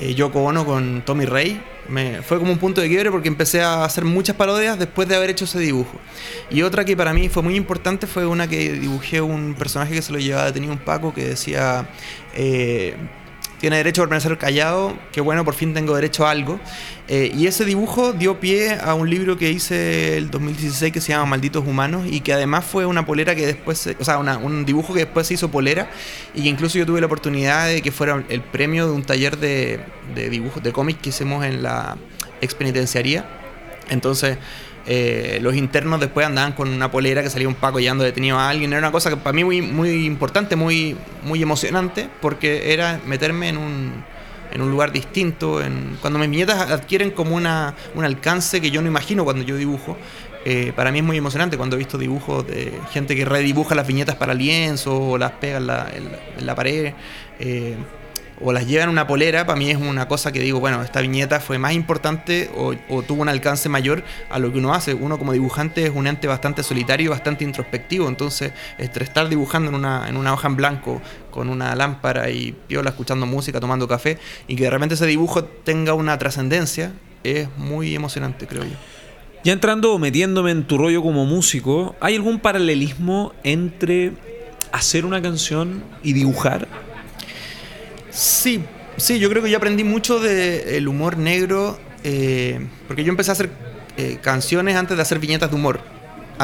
eh, 0.00 0.14
Yoko 0.14 0.42
Ono 0.42 0.64
con 0.64 1.02
Tommy 1.02 1.24
Rey. 1.24 1.60
Me, 1.88 2.22
fue 2.22 2.38
como 2.38 2.52
un 2.52 2.58
punto 2.58 2.80
de 2.80 2.88
quiebre 2.88 3.10
porque 3.10 3.28
empecé 3.28 3.62
a 3.62 3.84
hacer 3.84 4.04
muchas 4.04 4.36
parodias 4.36 4.78
después 4.78 5.08
de 5.08 5.16
haber 5.16 5.30
hecho 5.30 5.44
ese 5.44 5.58
dibujo. 5.58 5.98
Y 6.50 6.62
otra 6.62 6.84
que 6.84 6.96
para 6.96 7.12
mí 7.12 7.28
fue 7.28 7.42
muy 7.42 7.56
importante 7.56 8.06
fue 8.06 8.26
una 8.26 8.48
que 8.48 8.72
dibujé 8.72 9.20
un 9.20 9.54
personaje 9.54 9.94
que 9.94 10.02
se 10.02 10.12
lo 10.12 10.18
llevaba 10.18 10.46
detenido 10.46 10.72
un 10.72 10.78
Paco 10.78 11.14
que 11.14 11.24
decía... 11.24 11.88
Eh, 12.34 12.96
tiene 13.64 13.78
derecho 13.78 14.02
a 14.02 14.04
permanecer 14.04 14.36
callado, 14.36 14.94
que 15.10 15.22
bueno, 15.22 15.42
por 15.42 15.54
fin 15.54 15.72
tengo 15.72 15.94
derecho 15.94 16.26
a 16.26 16.32
algo. 16.32 16.60
Eh, 17.08 17.32
y 17.34 17.46
ese 17.46 17.64
dibujo 17.64 18.12
dio 18.12 18.38
pie 18.38 18.74
a 18.74 18.92
un 18.92 19.08
libro 19.08 19.38
que 19.38 19.50
hice 19.50 20.18
el 20.18 20.30
2016 20.30 20.92
que 20.92 21.00
se 21.00 21.12
llama 21.12 21.24
Malditos 21.24 21.66
Humanos 21.66 22.06
y 22.06 22.20
que 22.20 22.34
además 22.34 22.66
fue 22.66 22.84
una 22.84 23.06
polera 23.06 23.34
que 23.34 23.46
después, 23.46 23.88
o 23.98 24.04
sea, 24.04 24.18
un 24.18 24.66
dibujo 24.66 24.92
que 24.92 25.00
después 25.06 25.26
se 25.26 25.32
hizo 25.32 25.50
polera 25.50 25.88
y 26.34 26.42
que 26.42 26.48
incluso 26.50 26.76
yo 26.76 26.84
tuve 26.84 27.00
la 27.00 27.06
oportunidad 27.06 27.68
de 27.68 27.80
que 27.80 27.90
fuera 27.90 28.22
el 28.28 28.42
premio 28.42 28.86
de 28.86 28.92
un 28.92 29.02
taller 29.02 29.38
de, 29.38 29.80
de 30.14 30.28
dibujos, 30.28 30.62
de 30.62 30.70
cómics 30.70 31.00
que 31.00 31.08
hicimos 31.08 31.42
en 31.42 31.62
la 31.62 31.96
expenitenciaría. 32.42 33.24
Entonces, 33.88 34.36
eh, 34.86 35.38
los 35.40 35.54
internos 35.56 36.00
después 36.00 36.26
andaban 36.26 36.52
con 36.52 36.68
una 36.68 36.90
polera 36.90 37.22
que 37.22 37.30
salía 37.30 37.48
un 37.48 37.54
Paco 37.54 37.80
llevando 37.80 38.04
detenido 38.04 38.38
a 38.38 38.48
alguien. 38.48 38.72
Era 38.72 38.80
una 38.80 38.92
cosa 38.92 39.10
que 39.10 39.16
para 39.16 39.32
mí 39.32 39.44
muy, 39.44 39.62
muy 39.62 40.04
importante, 40.04 40.56
muy, 40.56 40.96
muy 41.22 41.42
emocionante, 41.42 42.08
porque 42.20 42.72
era 42.72 43.00
meterme 43.06 43.48
en 43.48 43.56
un, 43.56 44.04
en 44.52 44.62
un 44.62 44.70
lugar 44.70 44.92
distinto. 44.92 45.62
En, 45.62 45.96
cuando 46.00 46.18
mis 46.18 46.28
viñetas 46.28 46.70
adquieren 46.70 47.10
como 47.10 47.34
una, 47.34 47.74
un 47.94 48.04
alcance 48.04 48.60
que 48.60 48.70
yo 48.70 48.82
no 48.82 48.88
imagino 48.88 49.24
cuando 49.24 49.42
yo 49.42 49.56
dibujo, 49.56 49.96
eh, 50.44 50.72
para 50.76 50.92
mí 50.92 50.98
es 50.98 51.04
muy 51.04 51.16
emocionante 51.16 51.56
cuando 51.56 51.76
he 51.76 51.78
visto 51.78 51.96
dibujos 51.96 52.46
de 52.46 52.78
gente 52.92 53.16
que 53.16 53.24
redibuja 53.24 53.74
las 53.74 53.86
viñetas 53.86 54.16
para 54.16 54.34
lienzo 54.34 55.00
o 55.00 55.18
las 55.18 55.32
pega 55.32 55.56
en 55.56 56.46
la, 56.46 56.54
pared. 56.54 56.92
Eh, 57.40 57.76
o 58.40 58.52
las 58.52 58.66
llevan 58.66 58.88
una 58.88 59.06
polera, 59.06 59.46
para 59.46 59.58
mí 59.58 59.70
es 59.70 59.76
una 59.76 60.08
cosa 60.08 60.32
que 60.32 60.40
digo, 60.40 60.60
bueno, 60.60 60.82
esta 60.82 61.00
viñeta 61.00 61.40
fue 61.40 61.58
más 61.58 61.72
importante 61.72 62.50
o, 62.56 62.74
tuvo 63.02 63.22
un 63.22 63.28
alcance 63.28 63.68
mayor 63.68 64.02
a 64.30 64.38
lo 64.38 64.52
que 64.52 64.58
uno 64.58 64.74
hace. 64.74 64.94
Uno 64.94 65.18
como 65.18 65.32
dibujante 65.32 65.84
es 65.84 65.92
un 65.94 66.06
ente 66.06 66.26
bastante 66.26 66.62
solitario 66.62 67.10
bastante 67.10 67.44
introspectivo, 67.44 68.08
entonces 68.08 68.52
estar 68.78 69.28
dibujando 69.28 69.68
en 69.68 69.76
una, 69.76 70.08
en 70.08 70.16
una 70.16 70.32
hoja 70.32 70.48
en 70.48 70.56
blanco 70.56 71.02
con 71.30 71.48
una 71.48 71.74
lámpara 71.74 72.30
y 72.30 72.52
piola 72.52 72.90
escuchando 72.90 73.26
música, 73.26 73.60
tomando 73.60 73.88
café 73.88 74.18
y 74.46 74.56
que 74.56 74.64
de 74.64 74.70
repente 74.70 74.94
ese 74.94 75.06
dibujo 75.06 75.44
tenga 75.44 75.94
una 75.94 76.16
trascendencia 76.18 76.92
es 77.24 77.48
muy 77.56 77.94
emocionante, 77.94 78.46
creo 78.46 78.64
yo. 78.64 78.76
Ya 79.42 79.52
entrando, 79.52 79.98
metiéndome 79.98 80.52
en 80.52 80.64
tu 80.64 80.78
rollo 80.78 81.02
como 81.02 81.26
músico, 81.26 81.96
¿hay 82.00 82.14
algún 82.14 82.38
paralelismo 82.38 83.32
entre 83.42 84.12
hacer 84.72 85.04
una 85.04 85.20
canción 85.20 85.82
y 86.02 86.12
dibujar? 86.12 86.68
Sí, 88.14 88.62
sí, 88.96 89.18
yo 89.18 89.28
creo 89.28 89.42
que 89.42 89.50
yo 89.50 89.56
aprendí 89.56 89.82
mucho 89.82 90.20
del 90.20 90.86
humor 90.86 91.18
negro, 91.18 91.78
eh, 92.04 92.64
porque 92.86 93.02
yo 93.02 93.10
empecé 93.10 93.32
a 93.32 93.32
hacer 93.32 93.50
eh, 93.96 94.18
canciones 94.22 94.76
antes 94.76 94.96
de 94.96 95.02
hacer 95.02 95.18
viñetas 95.18 95.50
de 95.50 95.56
humor. 95.56 95.80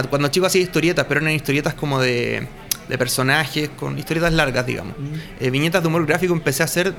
Cuando 0.09 0.29
chico 0.29 0.47
hacía 0.47 0.61
historietas, 0.61 1.07
pero 1.07 1.21
eran 1.21 1.33
historietas 1.33 1.75
como 1.75 2.01
de, 2.01 2.47
personajes, 2.99 3.71
con 3.71 3.99
historietas 3.99 4.33
largas, 4.33 4.67
digamos. 4.67 4.97
Mm. 4.99 5.45
Eh, 5.45 5.51
viñetas 5.51 5.83
de 5.83 5.89
humor 5.89 6.07
gráfico 6.07 6.33
empecé 6.33 6.63
a 6.63 6.67
hacer 6.67 6.93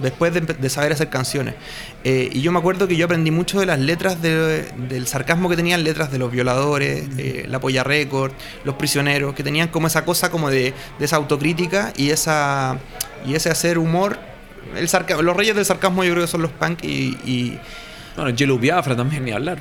después 0.00 0.32
de, 0.32 0.70
saber 0.70 0.92
hacer 0.92 1.08
canciones. 1.08 1.54
y 2.04 2.40
yo 2.40 2.52
me 2.52 2.58
acuerdo 2.58 2.88
que 2.88 2.96
yo 2.96 3.04
aprendí 3.04 3.30
mucho 3.30 3.60
de 3.60 3.66
las 3.66 3.78
letras 3.78 4.20
del 4.20 5.06
sarcasmo 5.06 5.48
que 5.48 5.56
tenían 5.56 5.84
letras 5.84 6.10
de 6.10 6.18
los 6.18 6.30
violadores, 6.30 7.08
mm. 7.08 7.50
la 7.50 7.60
polla 7.60 7.84
récord, 7.84 8.32
los 8.64 8.74
prisioneros, 8.76 9.34
que 9.34 9.42
tenían 9.42 9.68
como 9.68 9.86
esa 9.86 10.04
cosa 10.04 10.30
como 10.30 10.50
de, 10.50 10.74
de 10.98 11.04
esa 11.04 11.16
autocrítica 11.16 11.92
y 11.96 12.10
esa 12.10 12.78
y 13.26 13.34
ese 13.34 13.50
hacer 13.50 13.78
humor, 13.78 14.18
el 14.76 14.88
los 15.24 15.36
reyes 15.36 15.54
del 15.54 15.64
sarcasmo 15.64 16.04
yo 16.04 16.12
creo 16.12 16.24
que 16.24 16.30
son 16.30 16.42
los 16.42 16.50
punk 16.50 16.84
y... 16.84 17.58
bueno, 18.16 18.36
Jello 18.36 18.58
Biafra 18.58 18.94
también, 18.94 19.24
ni 19.24 19.32
hablar. 19.32 19.58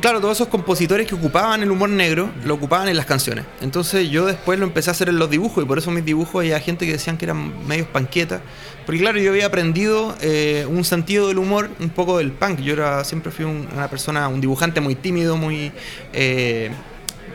claro, 0.00 0.20
todos 0.20 0.36
esos 0.36 0.48
compositores 0.48 1.06
que 1.06 1.14
ocupaban 1.14 1.62
el 1.62 1.70
humor 1.70 1.88
negro, 1.88 2.30
lo 2.44 2.54
ocupaban 2.54 2.88
en 2.88 2.96
las 2.96 3.06
canciones. 3.06 3.44
Entonces 3.60 4.10
yo 4.10 4.26
después 4.26 4.58
lo 4.58 4.66
empecé 4.66 4.90
a 4.90 4.92
hacer 4.92 5.08
en 5.08 5.18
los 5.18 5.30
dibujos 5.30 5.62
y 5.62 5.66
por 5.66 5.78
eso 5.78 5.90
mis 5.92 6.04
dibujos 6.04 6.40
había 6.40 6.58
gente 6.58 6.84
que 6.84 6.92
decían 6.92 7.16
que 7.16 7.26
eran 7.26 7.66
medios 7.66 7.86
panquetas. 7.86 8.40
Porque 8.84 9.00
claro, 9.00 9.18
yo 9.18 9.30
había 9.30 9.46
aprendido 9.46 10.16
eh, 10.20 10.66
un 10.68 10.84
sentido 10.84 11.28
del 11.28 11.38
humor, 11.38 11.70
un 11.78 11.90
poco 11.90 12.18
del 12.18 12.32
punk. 12.32 12.60
Yo 12.60 12.72
era, 12.72 13.04
siempre 13.04 13.30
fui 13.30 13.44
una 13.44 13.88
persona, 13.88 14.26
un 14.28 14.40
dibujante 14.40 14.80
muy 14.80 14.94
tímido, 14.94 15.36
muy... 15.36 15.72
Eh, 16.12 16.70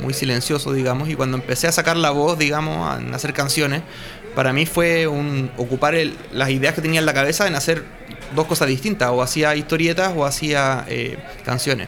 muy 0.02 0.14
silencioso, 0.16 0.74
digamos, 0.74 1.10
y 1.10 1.16
cuando 1.16 1.38
empecé 1.38 1.68
a 1.68 1.72
sacar 1.72 1.96
la 1.96 2.10
voz, 2.10 2.40
digamos, 2.40 2.88
a 2.88 2.96
hacer 3.14 3.34
canciones, 3.34 3.84
para 4.36 4.54
mí 4.54 4.66
fue 4.66 5.06
un, 5.06 5.52
ocupar 5.58 5.96
las 6.32 6.50
ideas 6.50 6.74
que 6.74 6.82
tenía 6.82 7.00
en 7.00 7.06
la 7.06 7.14
cabeza 7.14 7.48
en 7.48 7.56
hacer 7.56 7.84
dos 8.36 8.48
cosas 8.48 8.68
distintas, 8.68 9.10
o 9.12 9.22
hacía 9.22 9.56
historietas 9.56 10.14
o 10.16 10.26
hacía 10.26 10.86
eh, 10.88 11.18
canciones. 11.44 11.88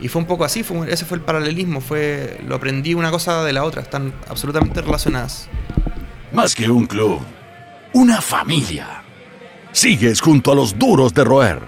Y 0.00 0.08
fue 0.08 0.20
un 0.20 0.26
poco 0.26 0.44
así, 0.44 0.62
fue, 0.62 0.92
ese 0.92 1.04
fue 1.04 1.18
el 1.18 1.24
paralelismo, 1.24 1.80
fue 1.80 2.40
lo 2.46 2.54
aprendí 2.54 2.94
una 2.94 3.10
cosa 3.10 3.44
de 3.44 3.52
la 3.52 3.64
otra, 3.64 3.82
están 3.82 4.12
absolutamente 4.28 4.80
relacionadas. 4.80 5.48
Más 6.32 6.54
que 6.54 6.70
un 6.70 6.86
club, 6.86 7.20
una 7.92 8.20
familia. 8.20 9.02
Sigues 9.72 10.20
junto 10.20 10.52
a 10.52 10.54
los 10.54 10.78
duros 10.78 11.14
de 11.14 11.24
roer. 11.24 11.60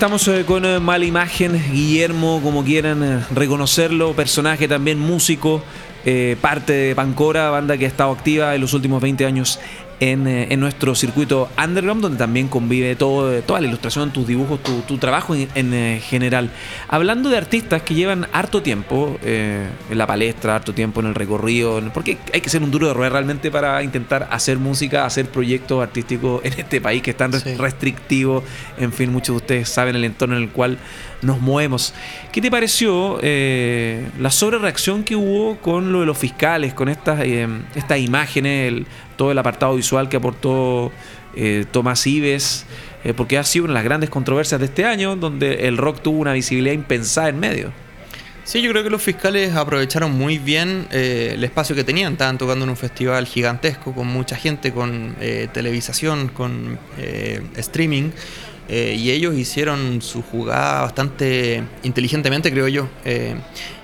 Estamos 0.00 0.26
eh, 0.28 0.44
con 0.46 0.64
eh, 0.64 0.80
Mala 0.80 1.04
Imagen, 1.04 1.62
Guillermo, 1.72 2.40
como 2.42 2.64
quieran 2.64 3.26
reconocerlo, 3.34 4.14
personaje 4.14 4.66
también 4.66 4.98
músico, 4.98 5.62
parte 6.40 6.72
de 6.72 6.94
Pancora, 6.94 7.50
banda 7.50 7.76
que 7.76 7.84
ha 7.84 7.88
estado 7.88 8.12
activa 8.12 8.54
en 8.54 8.60
los 8.60 8.72
últimos 8.74 9.02
20 9.02 9.26
años 9.26 9.60
eh, 10.02 10.46
en, 10.48 10.60
nuestro 10.60 10.94
circuito 10.94 11.50
underground, 11.62 12.00
donde 12.00 12.16
también 12.16 12.48
convive 12.48 12.96
todo, 12.96 13.42
toda 13.42 13.60
la 13.60 13.66
ilustración, 13.66 14.10
tus 14.10 14.26
dibujos, 14.26 14.58
tu, 14.62 14.96
trabajo 14.96 15.34
en, 15.34 15.74
eh, 15.74 16.00
general. 16.02 16.50
Hablando 16.88 17.28
de 17.28 17.36
artistas 17.36 17.82
que 17.82 17.94
llevan 17.94 18.26
harto 18.32 18.62
tiempo 18.62 19.18
eh, 19.22 19.68
en 19.90 19.98
la 19.98 20.06
palestra, 20.06 20.56
harto 20.56 20.72
tiempo 20.72 21.00
en 21.00 21.08
el 21.08 21.14
recorrido, 21.14 21.82
porque 21.92 22.16
hay 22.32 22.40
que 22.40 22.48
ser 22.48 22.62
un 22.62 22.70
duro 22.70 22.88
de 22.88 22.94
roer 22.94 23.12
realmente 23.12 23.50
para 23.50 23.82
intentar 23.82 24.26
hacer 24.30 24.58
música, 24.58 25.04
hacer 25.04 25.28
proyectos 25.28 25.82
artísticos 25.82 26.40
en 26.44 26.54
este 26.58 26.80
país 26.80 27.02
que 27.02 27.10
es 27.10 27.16
tan 27.18 27.32
restrictivo. 27.58 28.42
En 28.78 28.94
fin, 28.94 29.12
muchos 29.12 29.34
de 29.34 29.36
ustedes 29.36 29.68
saben 29.68 29.96
el 29.96 30.04
entorno 30.04 30.34
en 30.34 30.44
el 30.44 30.48
cual 30.48 30.78
nos 31.22 31.40
movemos. 31.40 31.94
¿Qué 32.32 32.40
te 32.40 32.50
pareció 32.50 33.18
eh, 33.22 34.08
la 34.18 34.30
sobrereacción 34.30 35.04
que 35.04 35.16
hubo 35.16 35.58
con 35.58 35.92
lo 35.92 36.00
de 36.00 36.06
los 36.06 36.16
fiscales, 36.16 36.74
con 36.74 36.88
estas, 36.88 37.20
eh, 37.22 37.46
estas 37.74 37.98
imágenes, 37.98 38.84
todo 39.20 39.32
el 39.32 39.38
apartado 39.38 39.76
visual 39.76 40.08
que 40.08 40.16
aportó 40.16 40.90
eh, 41.36 41.66
Tomás 41.70 42.06
Ives? 42.06 42.64
porque 43.16 43.38
ha 43.38 43.44
sido 43.44 43.64
una 43.64 43.72
de 43.72 43.78
las 43.78 43.84
grandes 43.84 44.10
controversias 44.10 44.60
de 44.60 44.66
este 44.66 44.84
año, 44.84 45.16
donde 45.16 45.66
el 45.68 45.78
rock 45.78 46.02
tuvo 46.02 46.18
una 46.18 46.34
visibilidad 46.34 46.74
impensada 46.74 47.30
en 47.30 47.40
medio. 47.40 47.72
Sí, 48.44 48.60
yo 48.60 48.70
creo 48.72 48.82
que 48.82 48.90
los 48.90 49.00
fiscales 49.00 49.54
aprovecharon 49.54 50.12
muy 50.12 50.36
bien 50.36 50.86
el 50.90 51.42
espacio 51.42 51.74
que 51.74 51.82
tenían. 51.82 52.12
Estaban 52.12 52.36
tocando 52.36 52.66
en 52.66 52.68
un 52.68 52.76
festival 52.76 53.24
gigantesco 53.26 53.94
con 53.94 54.06
mucha 54.06 54.36
gente, 54.36 54.72
con 54.72 55.16
televisación, 55.54 56.28
con 56.28 56.78
streaming. 57.56 58.10
Eh, 58.72 58.94
y 58.96 59.10
ellos 59.10 59.34
hicieron 59.34 60.00
su 60.00 60.22
jugada 60.22 60.82
bastante 60.82 61.64
inteligentemente, 61.82 62.52
creo 62.52 62.68
yo. 62.68 62.88
Eh, 63.04 63.34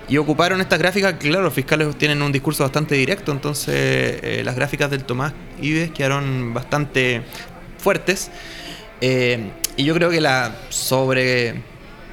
y 0.07 0.17
ocuparon 0.17 0.61
estas 0.61 0.79
gráficas, 0.79 1.15
claro, 1.15 1.43
los 1.43 1.53
fiscales 1.53 1.93
tienen 1.97 2.21
un 2.21 2.31
discurso 2.31 2.63
bastante 2.63 2.95
directo, 2.95 3.33
entonces 3.33 3.75
eh, 3.75 4.41
las 4.45 4.55
gráficas 4.55 4.89
del 4.89 5.03
Tomás 5.03 5.33
Ives 5.61 5.91
quedaron 5.91 6.53
bastante 6.53 7.21
fuertes. 7.77 8.31
y 9.01 9.83
yo 9.83 9.93
creo 9.93 10.09
que 10.09 10.21
la 10.21 10.55
sobre 10.69 11.61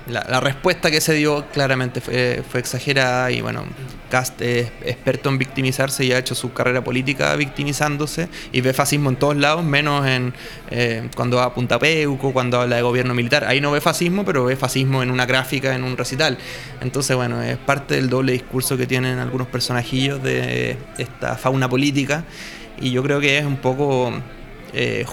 la, 0.07 0.41
respuesta 0.41 0.91
que 0.91 1.01
se 1.01 1.15
dio 1.15 1.47
claramente 1.53 2.01
fue, 2.01 2.43
fue 2.49 2.61
exagerada 2.61 3.31
y 3.31 3.41
bueno, 3.41 3.65
Cast 4.11 4.41
es 4.43 4.71
experto 4.85 5.29
en 5.29 5.39
victimizarse 5.39 6.05
y 6.05 6.13
ha 6.13 6.19
hecho 6.19 6.35
su 6.35 6.53
carrera 6.53 6.85
política 6.85 7.35
victimizándose 7.37 8.29
y 8.53 8.61
ve 8.61 8.73
fascismo 8.73 9.11
en 9.11 9.17
todos 9.17 9.37
lados, 9.37 9.65
menos 9.65 10.07
en 10.07 10.35
eh, 10.71 11.09
cuando 11.17 11.39
va 11.39 11.45
a 11.45 11.55
Punta 11.55 11.79
Peuco, 11.79 12.33
cuando 12.33 12.61
habla 12.61 12.77
de 12.77 12.83
gobierno 12.83 13.15
militar. 13.15 13.45
Ahí 13.45 13.61
no 13.61 13.71
ve 13.71 13.81
fascismo, 13.81 14.25
pero 14.25 14.45
ve 14.45 14.57
fascismo 14.57 15.03
en 15.03 15.11
una 15.11 15.27
gráfica, 15.27 15.75
en 15.75 15.85
un 15.85 15.97
recital. 15.97 16.39
Entonces, 16.81 17.17
bueno, 17.17 17.43
es 17.43 17.57
parte 17.57 17.95
del 17.95 18.11
doble 18.11 18.33
discurso 18.33 18.77
que 18.77 18.87
tienen 18.87 19.19
algunos 19.19 19.49
personajillos 19.49 20.23
de 20.23 20.77
esta 20.99 21.37
fauna 21.37 21.69
política 21.69 22.25
y 22.81 22.91
yo 22.91 23.03
creo 23.03 23.21
que 23.21 23.39
es 23.39 23.45
un 23.45 23.57
poco 23.57 24.13
eh, 24.75 25.07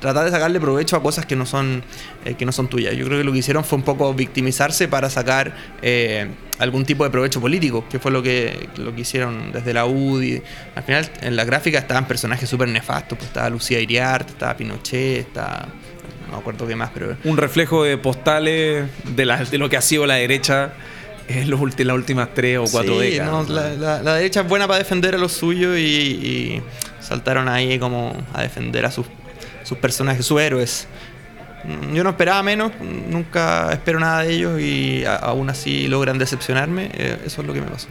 tratar 0.00 0.24
de 0.24 0.30
sacarle 0.30 0.58
provecho 0.58 0.96
a 0.96 1.02
cosas 1.02 1.26
que 1.26 1.36
no 1.36 1.44
son 1.44 1.84
eh, 2.24 2.34
que 2.34 2.46
no 2.46 2.52
son 2.52 2.68
tuyas. 2.68 2.96
Yo 2.96 3.04
creo 3.04 3.18
que 3.18 3.24
lo 3.24 3.32
que 3.32 3.38
hicieron 3.38 3.64
fue 3.64 3.76
un 3.76 3.84
poco 3.84 4.14
victimizarse 4.14 4.88
para 4.88 5.10
sacar 5.10 5.54
eh, 5.82 6.28
algún 6.58 6.84
tipo 6.84 7.04
de 7.04 7.10
provecho 7.10 7.40
político, 7.40 7.84
que 7.90 7.98
fue 7.98 8.10
lo 8.10 8.22
que, 8.22 8.68
lo 8.76 8.94
que 8.94 9.02
hicieron 9.02 9.52
desde 9.52 9.74
la 9.74 9.84
UDI. 9.84 10.42
Al 10.74 10.82
final, 10.82 11.10
en 11.20 11.36
la 11.36 11.44
gráfica 11.44 11.78
estaban 11.78 12.08
personajes 12.08 12.48
súper 12.48 12.68
nefastos, 12.68 13.18
pues 13.18 13.28
estaba 13.28 13.50
Lucía 13.50 13.80
Iriarte, 13.80 14.32
estaba 14.32 14.56
Pinochet, 14.56 15.26
estaba 15.26 15.68
no 16.26 16.38
me 16.38 16.40
acuerdo 16.40 16.66
qué 16.66 16.74
más, 16.74 16.90
pero... 16.94 17.14
Un 17.24 17.36
reflejo 17.36 17.84
de 17.84 17.98
postales 17.98 18.88
de, 19.04 19.46
de 19.50 19.58
lo 19.58 19.68
que 19.68 19.76
ha 19.76 19.82
sido 19.82 20.06
la 20.06 20.14
derecha 20.14 20.72
en 21.28 21.50
los 21.50 21.60
las 21.60 21.94
últimas 21.94 22.34
tres 22.34 22.58
o 22.58 22.64
cuatro 22.70 22.98
décadas. 22.98 23.48
la, 23.50 24.14
derecha 24.14 24.40
es 24.40 24.48
buena 24.48 24.66
para 24.66 24.78
defender 24.78 25.14
a 25.14 25.18
los 25.18 25.32
suyos 25.32 25.76
y 25.78 26.62
saltaron 27.02 27.48
ahí 27.48 27.78
como 27.78 28.16
a 28.32 28.42
defender 28.42 28.86
a 28.86 28.90
sus, 28.90 29.06
sus 29.64 29.78
personajes, 29.78 30.24
sus 30.24 30.40
héroes. 30.40 30.88
Mm, 31.64 31.94
yo 31.94 32.04
no 32.04 32.10
esperaba 32.10 32.42
menos, 32.42 32.72
nunca 33.08 33.72
espero 33.72 34.00
nada 34.00 34.22
de 34.22 34.32
ellos 34.32 34.60
y 34.60 35.04
aún 35.04 35.50
así 35.50 35.88
logran 35.88 36.18
decepcionarme. 36.18 36.90
Eh, 36.94 37.18
eso 37.26 37.42
es 37.42 37.46
lo 37.46 37.52
que 37.52 37.60
me 37.60 37.66
pasó. 37.66 37.88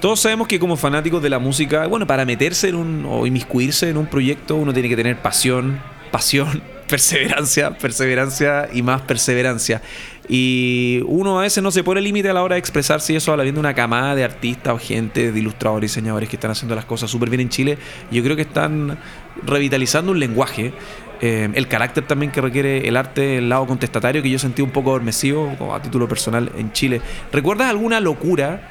Todos 0.00 0.20
sabemos 0.20 0.46
que 0.46 0.58
como 0.58 0.76
fanáticos 0.76 1.22
de 1.22 1.30
la 1.30 1.38
música, 1.38 1.86
bueno, 1.86 2.06
para 2.06 2.24
meterse 2.24 2.68
en 2.68 2.74
un 2.74 3.06
o 3.08 3.26
inmiscuirse 3.26 3.88
en 3.88 3.96
un 3.96 4.06
proyecto 4.06 4.56
uno 4.56 4.72
tiene 4.72 4.88
que 4.88 4.96
tener 4.96 5.16
pasión, 5.16 5.80
pasión, 6.10 6.62
perseverancia, 6.88 7.76
perseverancia 7.76 8.68
y 8.72 8.82
más 8.82 9.02
perseverancia. 9.02 9.82
Y 10.28 11.02
uno 11.06 11.38
a 11.38 11.42
veces 11.42 11.62
no 11.62 11.70
se 11.70 11.84
pone 11.84 12.00
límite 12.00 12.28
a 12.28 12.32
la 12.32 12.42
hora 12.42 12.54
de 12.54 12.58
expresarse 12.58 13.12
y 13.12 13.16
eso 13.16 13.30
habla 13.30 13.44
viendo 13.44 13.60
una 13.60 13.74
camada 13.74 14.14
de 14.14 14.24
artistas 14.24 14.74
o 14.74 14.78
gente, 14.78 15.30
de 15.30 15.38
ilustradores, 15.38 15.92
diseñadores 15.92 16.28
que 16.28 16.36
están 16.36 16.50
haciendo 16.50 16.74
las 16.74 16.84
cosas 16.84 17.10
súper 17.10 17.30
bien 17.30 17.42
en 17.42 17.48
Chile. 17.48 17.78
Yo 18.10 18.22
creo 18.22 18.34
que 18.34 18.42
están 18.42 18.98
revitalizando 19.44 20.12
un 20.12 20.18
lenguaje. 20.18 20.72
Eh, 21.20 21.48
el 21.54 21.68
carácter 21.68 22.06
también 22.06 22.32
que 22.32 22.40
requiere 22.40 22.88
el 22.88 22.96
arte, 22.96 23.38
el 23.38 23.48
lado 23.48 23.66
contestatario, 23.66 24.22
que 24.22 24.30
yo 24.30 24.38
sentí 24.38 24.62
un 24.62 24.70
poco 24.70 24.90
adormecido 24.90 25.50
a 25.72 25.80
título 25.80 26.08
personal 26.08 26.50
en 26.58 26.72
Chile. 26.72 27.00
¿Recuerdas 27.32 27.70
alguna 27.70 28.00
locura, 28.00 28.68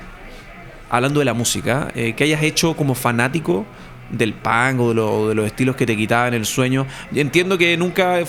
hablando 0.89 1.19
de 1.19 1.25
la 1.25 1.33
música, 1.33 1.87
eh, 1.95 2.13
que 2.13 2.25
hayas 2.25 2.43
hecho 2.43 2.75
como 2.75 2.95
fanático? 2.95 3.65
Del 4.09 4.33
punk 4.33 4.79
o 4.79 5.29
de, 5.29 5.35
los 5.35 5.45
estilos 5.45 5.75
que 5.75 5.85
te 5.85 5.95
quitaban 5.95 6.33
el 6.33 6.45
sueño. 6.45 6.85
Entiendo 7.13 7.57
que 7.57 7.75
nunca 7.77 8.19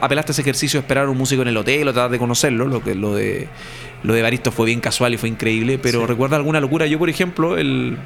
apelaste 0.00 0.30
a 0.30 0.32
ese 0.32 0.42
ejercicio 0.42 0.80
de 0.80 0.82
esperar 0.82 1.06
a 1.06 1.10
un 1.10 1.18
músico 1.18 1.42
en 1.42 1.48
el 1.48 1.56
hotel 1.56 1.88
o 1.88 1.92
tratar 1.92 2.10
de 2.10 2.18
conocerlo, 2.18 2.66
lo 2.66 2.82
que 2.82 2.94
lo 2.94 3.14
de 3.14 3.48
lo 4.02 4.14
de 4.14 4.22
Baristo 4.22 4.50
fue 4.50 4.66
bien 4.66 4.80
casual 4.80 5.14
y 5.14 5.16
fue 5.16 5.28
increíble, 5.28 5.78
pero 5.78 6.06
recuerda 6.06 6.36
alguna 6.36 6.60
locura. 6.60 6.86
Yo, 6.86 6.98
por 6.98 7.08
ejemplo, 7.08 7.56
el 7.56 7.96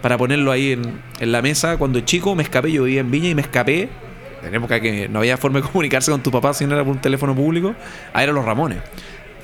para 0.00 0.16
ponerlo 0.18 0.52
ahí 0.52 0.72
en, 0.72 1.00
en, 1.20 1.32
la 1.32 1.42
mesa, 1.42 1.76
cuando 1.78 2.00
chico 2.00 2.34
me 2.34 2.42
escapé, 2.42 2.70
yo 2.70 2.84
vivía 2.84 3.00
en 3.00 3.10
Viña 3.10 3.30
y 3.30 3.34
me 3.34 3.42
escapé, 3.42 3.88
en 4.44 4.54
época 4.54 4.80
que 4.80 5.08
no 5.08 5.18
había 5.18 5.36
forma 5.36 5.60
de 5.60 5.66
comunicarse 5.72 6.10
con 6.10 6.22
tu 6.22 6.30
papá 6.30 6.54
si 6.54 6.64
no 6.66 6.74
era 6.74 6.84
por 6.84 6.94
un 6.94 7.00
teléfono 7.00 7.34
público, 7.34 7.74
a 8.12 8.22
ir 8.22 8.30
a 8.30 8.32
los 8.32 8.44
Ramones. 8.44 8.78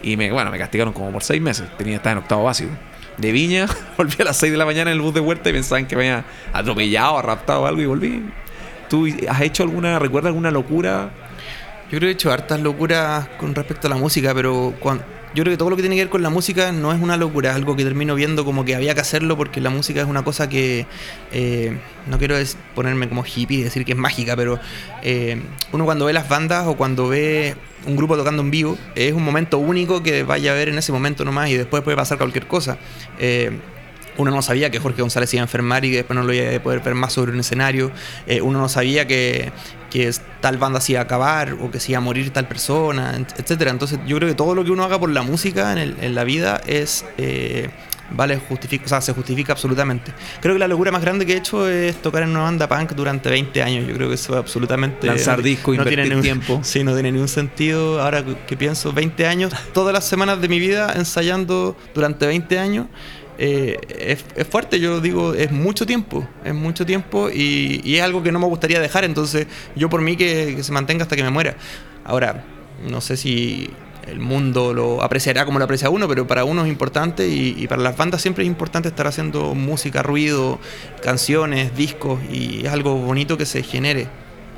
Y 0.02 0.16
me, 0.16 0.30
bueno, 0.32 0.50
me 0.50 0.58
castigaron 0.58 0.92
como 0.92 1.10
por 1.10 1.22
seis 1.22 1.42
meses, 1.42 1.66
tenía 1.76 1.96
estar 1.96 2.12
en 2.12 2.18
octavo 2.18 2.44
básico 2.44 2.70
de 3.16 3.32
Viña, 3.32 3.66
volví 3.96 4.16
a 4.20 4.24
las 4.24 4.36
6 4.36 4.52
de 4.52 4.58
la 4.58 4.64
mañana 4.64 4.90
en 4.90 4.96
el 4.96 5.02
bus 5.02 5.14
de 5.14 5.20
vuelta 5.20 5.50
y 5.50 5.52
pensaban 5.52 5.86
que 5.86 5.96
me 5.96 6.10
había 6.10 6.24
atropellado, 6.52 7.20
raptado 7.22 7.62
o 7.62 7.66
algo 7.66 7.80
y 7.82 7.86
volví. 7.86 8.22
¿Tú 8.88 9.06
has 9.28 9.40
hecho 9.40 9.62
alguna, 9.62 9.98
recuerda 9.98 10.28
alguna 10.28 10.50
locura? 10.50 11.10
Yo 11.90 11.98
creo 11.98 12.00
que 12.00 12.08
he 12.08 12.12
hecho 12.12 12.32
hartas 12.32 12.60
locuras 12.60 13.28
con 13.38 13.54
respecto 13.54 13.86
a 13.86 13.90
la 13.90 13.96
música, 13.96 14.34
pero 14.34 14.74
yo 15.34 15.42
creo 15.42 15.52
que 15.52 15.56
todo 15.56 15.70
lo 15.70 15.76
que 15.76 15.82
tiene 15.82 15.96
que 15.96 16.02
ver 16.02 16.10
con 16.10 16.22
la 16.22 16.30
música 16.30 16.72
no 16.72 16.92
es 16.92 17.00
una 17.00 17.16
locura, 17.16 17.50
es 17.50 17.56
algo 17.56 17.74
que 17.76 17.84
termino 17.84 18.14
viendo 18.14 18.44
como 18.44 18.64
que 18.64 18.74
había 18.74 18.94
que 18.94 19.00
hacerlo 19.00 19.36
porque 19.36 19.60
la 19.60 19.70
música 19.70 20.00
es 20.00 20.06
una 20.06 20.22
cosa 20.22 20.48
que 20.48 20.86
eh, 21.32 21.78
no 22.06 22.18
quiero 22.18 22.36
ponerme 22.74 23.08
como 23.08 23.24
hippie 23.24 23.60
y 23.60 23.62
decir 23.62 23.84
que 23.84 23.92
es 23.92 23.98
mágica, 23.98 24.36
pero 24.36 24.58
eh, 25.02 25.40
uno 25.72 25.84
cuando 25.84 26.04
ve 26.04 26.12
las 26.12 26.28
bandas 26.28 26.66
o 26.66 26.76
cuando 26.76 27.08
ve 27.08 27.56
un 27.86 27.96
grupo 27.96 28.16
tocando 28.16 28.42
en 28.42 28.50
vivo, 28.50 28.78
es 28.94 29.12
un 29.12 29.24
momento 29.24 29.58
único 29.58 30.02
que 30.02 30.22
vaya 30.22 30.52
a 30.52 30.54
ver 30.54 30.68
en 30.68 30.78
ese 30.78 30.92
momento 30.92 31.24
nomás 31.24 31.48
y 31.48 31.54
después 31.54 31.82
puede 31.82 31.96
pasar 31.96 32.18
cualquier 32.18 32.46
cosa. 32.46 32.78
Eh, 33.18 33.58
uno 34.18 34.30
no 34.30 34.42
sabía 34.42 34.70
que 34.70 34.78
Jorge 34.78 35.02
González 35.02 35.32
iba 35.34 35.42
a 35.42 35.44
enfermar 35.44 35.84
y 35.84 35.90
que 35.90 35.96
después 35.98 36.16
no 36.16 36.24
lo 36.24 36.32
iba 36.32 36.56
a 36.56 36.62
poder 36.62 36.80
ver 36.80 36.94
más 36.94 37.12
sobre 37.12 37.32
un 37.32 37.40
escenario. 37.40 37.90
Eh, 38.26 38.40
uno 38.40 38.60
no 38.60 38.68
sabía 38.68 39.06
que, 39.06 39.52
que, 39.90 40.12
tal 40.40 40.58
banda 40.58 40.80
se 40.80 40.92
iba 40.92 41.00
a 41.00 41.04
acabar 41.04 41.54
o 41.54 41.70
que 41.70 41.80
se 41.80 41.92
iba 41.92 41.98
a 41.98 42.00
morir 42.00 42.30
tal 42.30 42.48
persona, 42.48 43.14
etc. 43.16 43.62
Entonces 43.68 43.98
yo 44.06 44.16
creo 44.16 44.28
que 44.28 44.34
todo 44.34 44.54
lo 44.54 44.64
que 44.64 44.70
uno 44.70 44.84
haga 44.84 44.98
por 44.98 45.10
la 45.10 45.22
música 45.22 45.72
en, 45.72 45.96
en 46.00 46.14
la 46.14 46.24
vida 46.24 46.60
es... 46.66 47.04
Eh, 47.18 47.70
vale, 48.14 48.36
justifica, 48.36 48.84
o 48.84 48.88
sea, 48.88 49.00
se 49.00 49.12
justifica 49.12 49.52
absolutamente. 49.52 50.12
Creo 50.40 50.54
que 50.54 50.58
la 50.58 50.68
locura 50.68 50.90
más 50.90 51.02
grande 51.02 51.26
que 51.26 51.34
he 51.34 51.36
hecho 51.36 51.68
es 51.68 52.00
tocar 52.00 52.22
en 52.22 52.30
una 52.30 52.40
banda 52.40 52.68
punk 52.68 52.92
durante 52.92 53.30
20 53.30 53.62
años. 53.62 53.86
Yo 53.86 53.94
creo 53.94 54.08
que 54.08 54.14
eso 54.14 54.32
es 54.32 54.38
absolutamente. 54.38 55.06
Lanzar 55.06 55.42
disco, 55.42 55.70
no 55.70 55.76
invertir 55.76 56.04
tiene 56.04 56.22
tiempo. 56.22 56.60
Sí, 56.72 56.84
no 56.84 56.94
tiene 56.94 57.12
ningún 57.12 57.28
sentido. 57.28 58.00
Ahora 58.00 58.24
que 58.46 58.56
pienso, 58.56 58.92
20 58.92 59.26
años, 59.26 59.52
todas 59.72 59.92
las 59.92 60.04
semanas 60.04 60.40
de 60.40 60.48
mi 60.48 60.58
vida 60.58 60.92
ensayando 60.94 61.76
durante 61.94 62.26
20 62.26 62.58
años. 62.58 62.86
Eh, 63.44 63.76
es, 64.36 64.46
fuerte, 64.46 64.78
yo 64.78 65.00
digo, 65.00 65.34
es 65.34 65.50
mucho 65.50 65.84
tiempo, 65.84 66.24
es 66.44 66.54
mucho 66.54 66.86
tiempo 66.86 67.28
y, 67.28 67.96
es 67.96 68.00
algo 68.00 68.22
que 68.22 68.30
no 68.30 68.38
me 68.38 68.46
gustaría 68.46 68.78
dejar, 68.78 69.02
entonces 69.02 69.48
yo 69.74 69.90
por 69.90 70.00
mí 70.00 70.16
que 70.16 70.62
se 70.62 70.70
mantenga 70.70 71.02
hasta 71.02 71.16
que 71.16 71.24
me 71.24 71.30
muera. 71.30 71.56
Ahora, 72.04 72.44
no 72.88 73.00
sé 73.00 73.16
si 73.16 73.68
el 74.06 74.20
mundo 74.20 74.72
lo 74.72 75.02
apreciará 75.02 75.44
como 75.44 75.58
lo 75.58 75.64
aprecia 75.64 75.90
uno, 75.90 76.06
pero 76.06 76.24
para 76.28 76.44
uno 76.44 76.64
es 76.64 76.68
importante 76.68 77.26
y, 77.26 77.66
para 77.66 77.82
las 77.82 77.96
bandas 77.96 78.22
siempre 78.22 78.44
es 78.44 78.46
importante 78.46 78.88
estar 78.90 79.08
haciendo 79.08 79.56
música, 79.56 80.04
ruido, 80.04 80.60
canciones, 81.02 81.76
discos 81.76 82.20
y 82.30 82.64
es 82.64 82.72
algo 82.72 82.94
bonito 82.94 83.36
que 83.36 83.46
se 83.46 83.64
genere. 83.64 84.06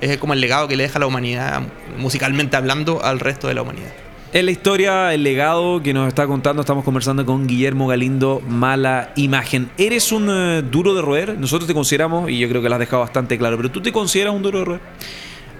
Es 0.03 0.19
como 0.19 0.35
el 0.35 0.43
legado 0.43 0.69
que 0.69 0.77
le 0.77 0.83
deja 0.83 0.99
la 0.99 1.07
humanidad, 1.07 1.63
musicalmente 1.97 2.59
hablando, 2.59 3.03
al 3.03 3.19
resto 3.19 3.49
de 3.49 3.55
la 3.55 3.63
humanidad. 3.63 4.04
En 4.35 4.47
la 4.47 4.51
historia, 4.51 5.15
el 5.15 5.23
legado 5.23 5.81
que 5.81 5.95
nos 5.95 6.09
está 6.09 6.27
contando, 6.27 6.63
estamos 6.63 6.83
conversando 6.83 7.25
con 7.25 7.47
Guillermo 7.47 7.87
Galindo, 7.87 8.43
Mala 8.49 9.13
Imagen. 9.15 9.71
¿Eres 9.79 10.11
un 10.11 10.29
eh, 10.29 10.61
duro 10.69 10.93
de 10.93 11.03
roer? 11.03 11.39
Nosotros 11.39 11.69
te 11.69 11.73
consideramos, 11.73 12.29
y 12.29 12.41
yo 12.41 12.49
creo 12.49 12.61
que 12.61 12.69
lo 12.69 12.75
has 12.75 12.81
dejado 12.81 13.03
bastante 13.03 13.39
claro, 13.39 13.57
pero 13.57 13.71
¿tú 13.71 13.81
te 13.81 13.93
consideras 13.93 14.35
un 14.35 14.43
duro 14.43 14.59
de 14.59 14.65
roer? 14.65 14.81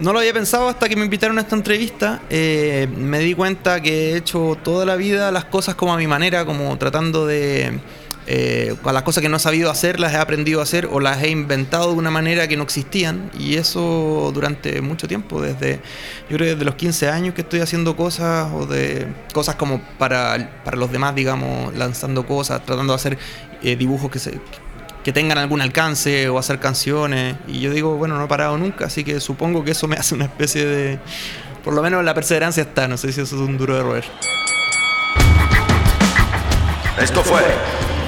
No 0.01 0.11
lo 0.11 0.19
había 0.19 0.33
pensado 0.33 0.67
hasta 0.67 0.89
que 0.89 0.97
me 0.97 1.05
invitaron 1.05 1.37
a 1.37 1.41
esta 1.43 1.55
entrevista. 1.55 2.23
Eh, 2.29 2.89
me 2.97 3.19
di 3.19 3.33
cuenta 3.33 3.81
que 3.81 4.11
he 4.11 4.17
hecho 4.17 4.57
toda 4.61 4.85
la 4.85 4.97
vida 4.97 5.31
las 5.31 5.45
cosas 5.45 5.75
como 5.75 5.93
a 5.93 5.97
mi 5.97 6.07
manera, 6.07 6.45
como 6.45 6.77
tratando 6.77 7.25
de... 7.25 7.79
Eh, 8.27 8.75
las 8.83 9.03
cosas 9.03 9.21
que 9.21 9.29
no 9.29 9.37
he 9.37 9.39
sabido 9.39 9.69
hacer 9.69 9.99
las 9.99 10.13
he 10.13 10.17
aprendido 10.17 10.59
a 10.59 10.63
hacer 10.63 10.87
o 10.91 10.99
las 10.99 11.21
he 11.21 11.29
inventado 11.29 11.91
de 11.91 11.97
una 11.97 12.09
manera 12.09 12.47
que 12.47 12.57
no 12.57 12.63
existían 12.63 13.29
y 13.37 13.55
eso 13.55 14.31
durante 14.33 14.81
mucho 14.81 15.07
tiempo, 15.07 15.41
desde 15.41 15.79
yo 16.29 16.37
creo 16.37 16.53
desde 16.53 16.65
los 16.65 16.73
15 16.73 17.09
años 17.09 17.35
que 17.35 17.41
estoy 17.41 17.59
haciendo 17.59 17.95
cosas 17.95 18.51
o 18.51 18.65
de 18.65 19.07
cosas 19.31 19.55
como 19.55 19.79
para, 19.99 20.61
para 20.63 20.75
los 20.77 20.91
demás, 20.91 21.13
digamos, 21.13 21.75
lanzando 21.75 22.25
cosas, 22.25 22.65
tratando 22.65 22.93
de 22.93 22.95
hacer 22.95 23.17
eh, 23.61 23.75
dibujos 23.75 24.09
que, 24.09 24.17
se, 24.17 24.39
que 25.03 25.13
tengan 25.13 25.37
algún 25.37 25.61
alcance 25.61 26.27
o 26.29 26.39
hacer 26.39 26.59
canciones. 26.59 27.35
Y 27.47 27.59
yo 27.59 27.71
digo, 27.71 27.95
bueno, 27.95 28.17
no 28.17 28.25
he 28.25 28.27
parado 28.27 28.57
nunca, 28.57 28.85
así 28.85 29.03
que 29.03 29.19
supongo 29.19 29.63
que 29.63 29.71
eso 29.71 29.87
me 29.87 29.95
hace 29.99 30.15
una 30.15 30.25
especie 30.25 30.65
de... 30.65 30.99
Por 31.63 31.73
lo 31.73 31.81
menos 31.81 32.03
la 32.03 32.13
perseverancia 32.13 32.63
está, 32.63 32.87
no 32.87 32.97
sé 32.97 33.11
si 33.11 33.21
eso 33.21 33.35
es 33.35 33.41
un 33.41 33.57
duro 33.57 33.75
de 33.75 33.81
roer. 33.81 34.05
Esto 36.99 37.23
fue 37.23 37.41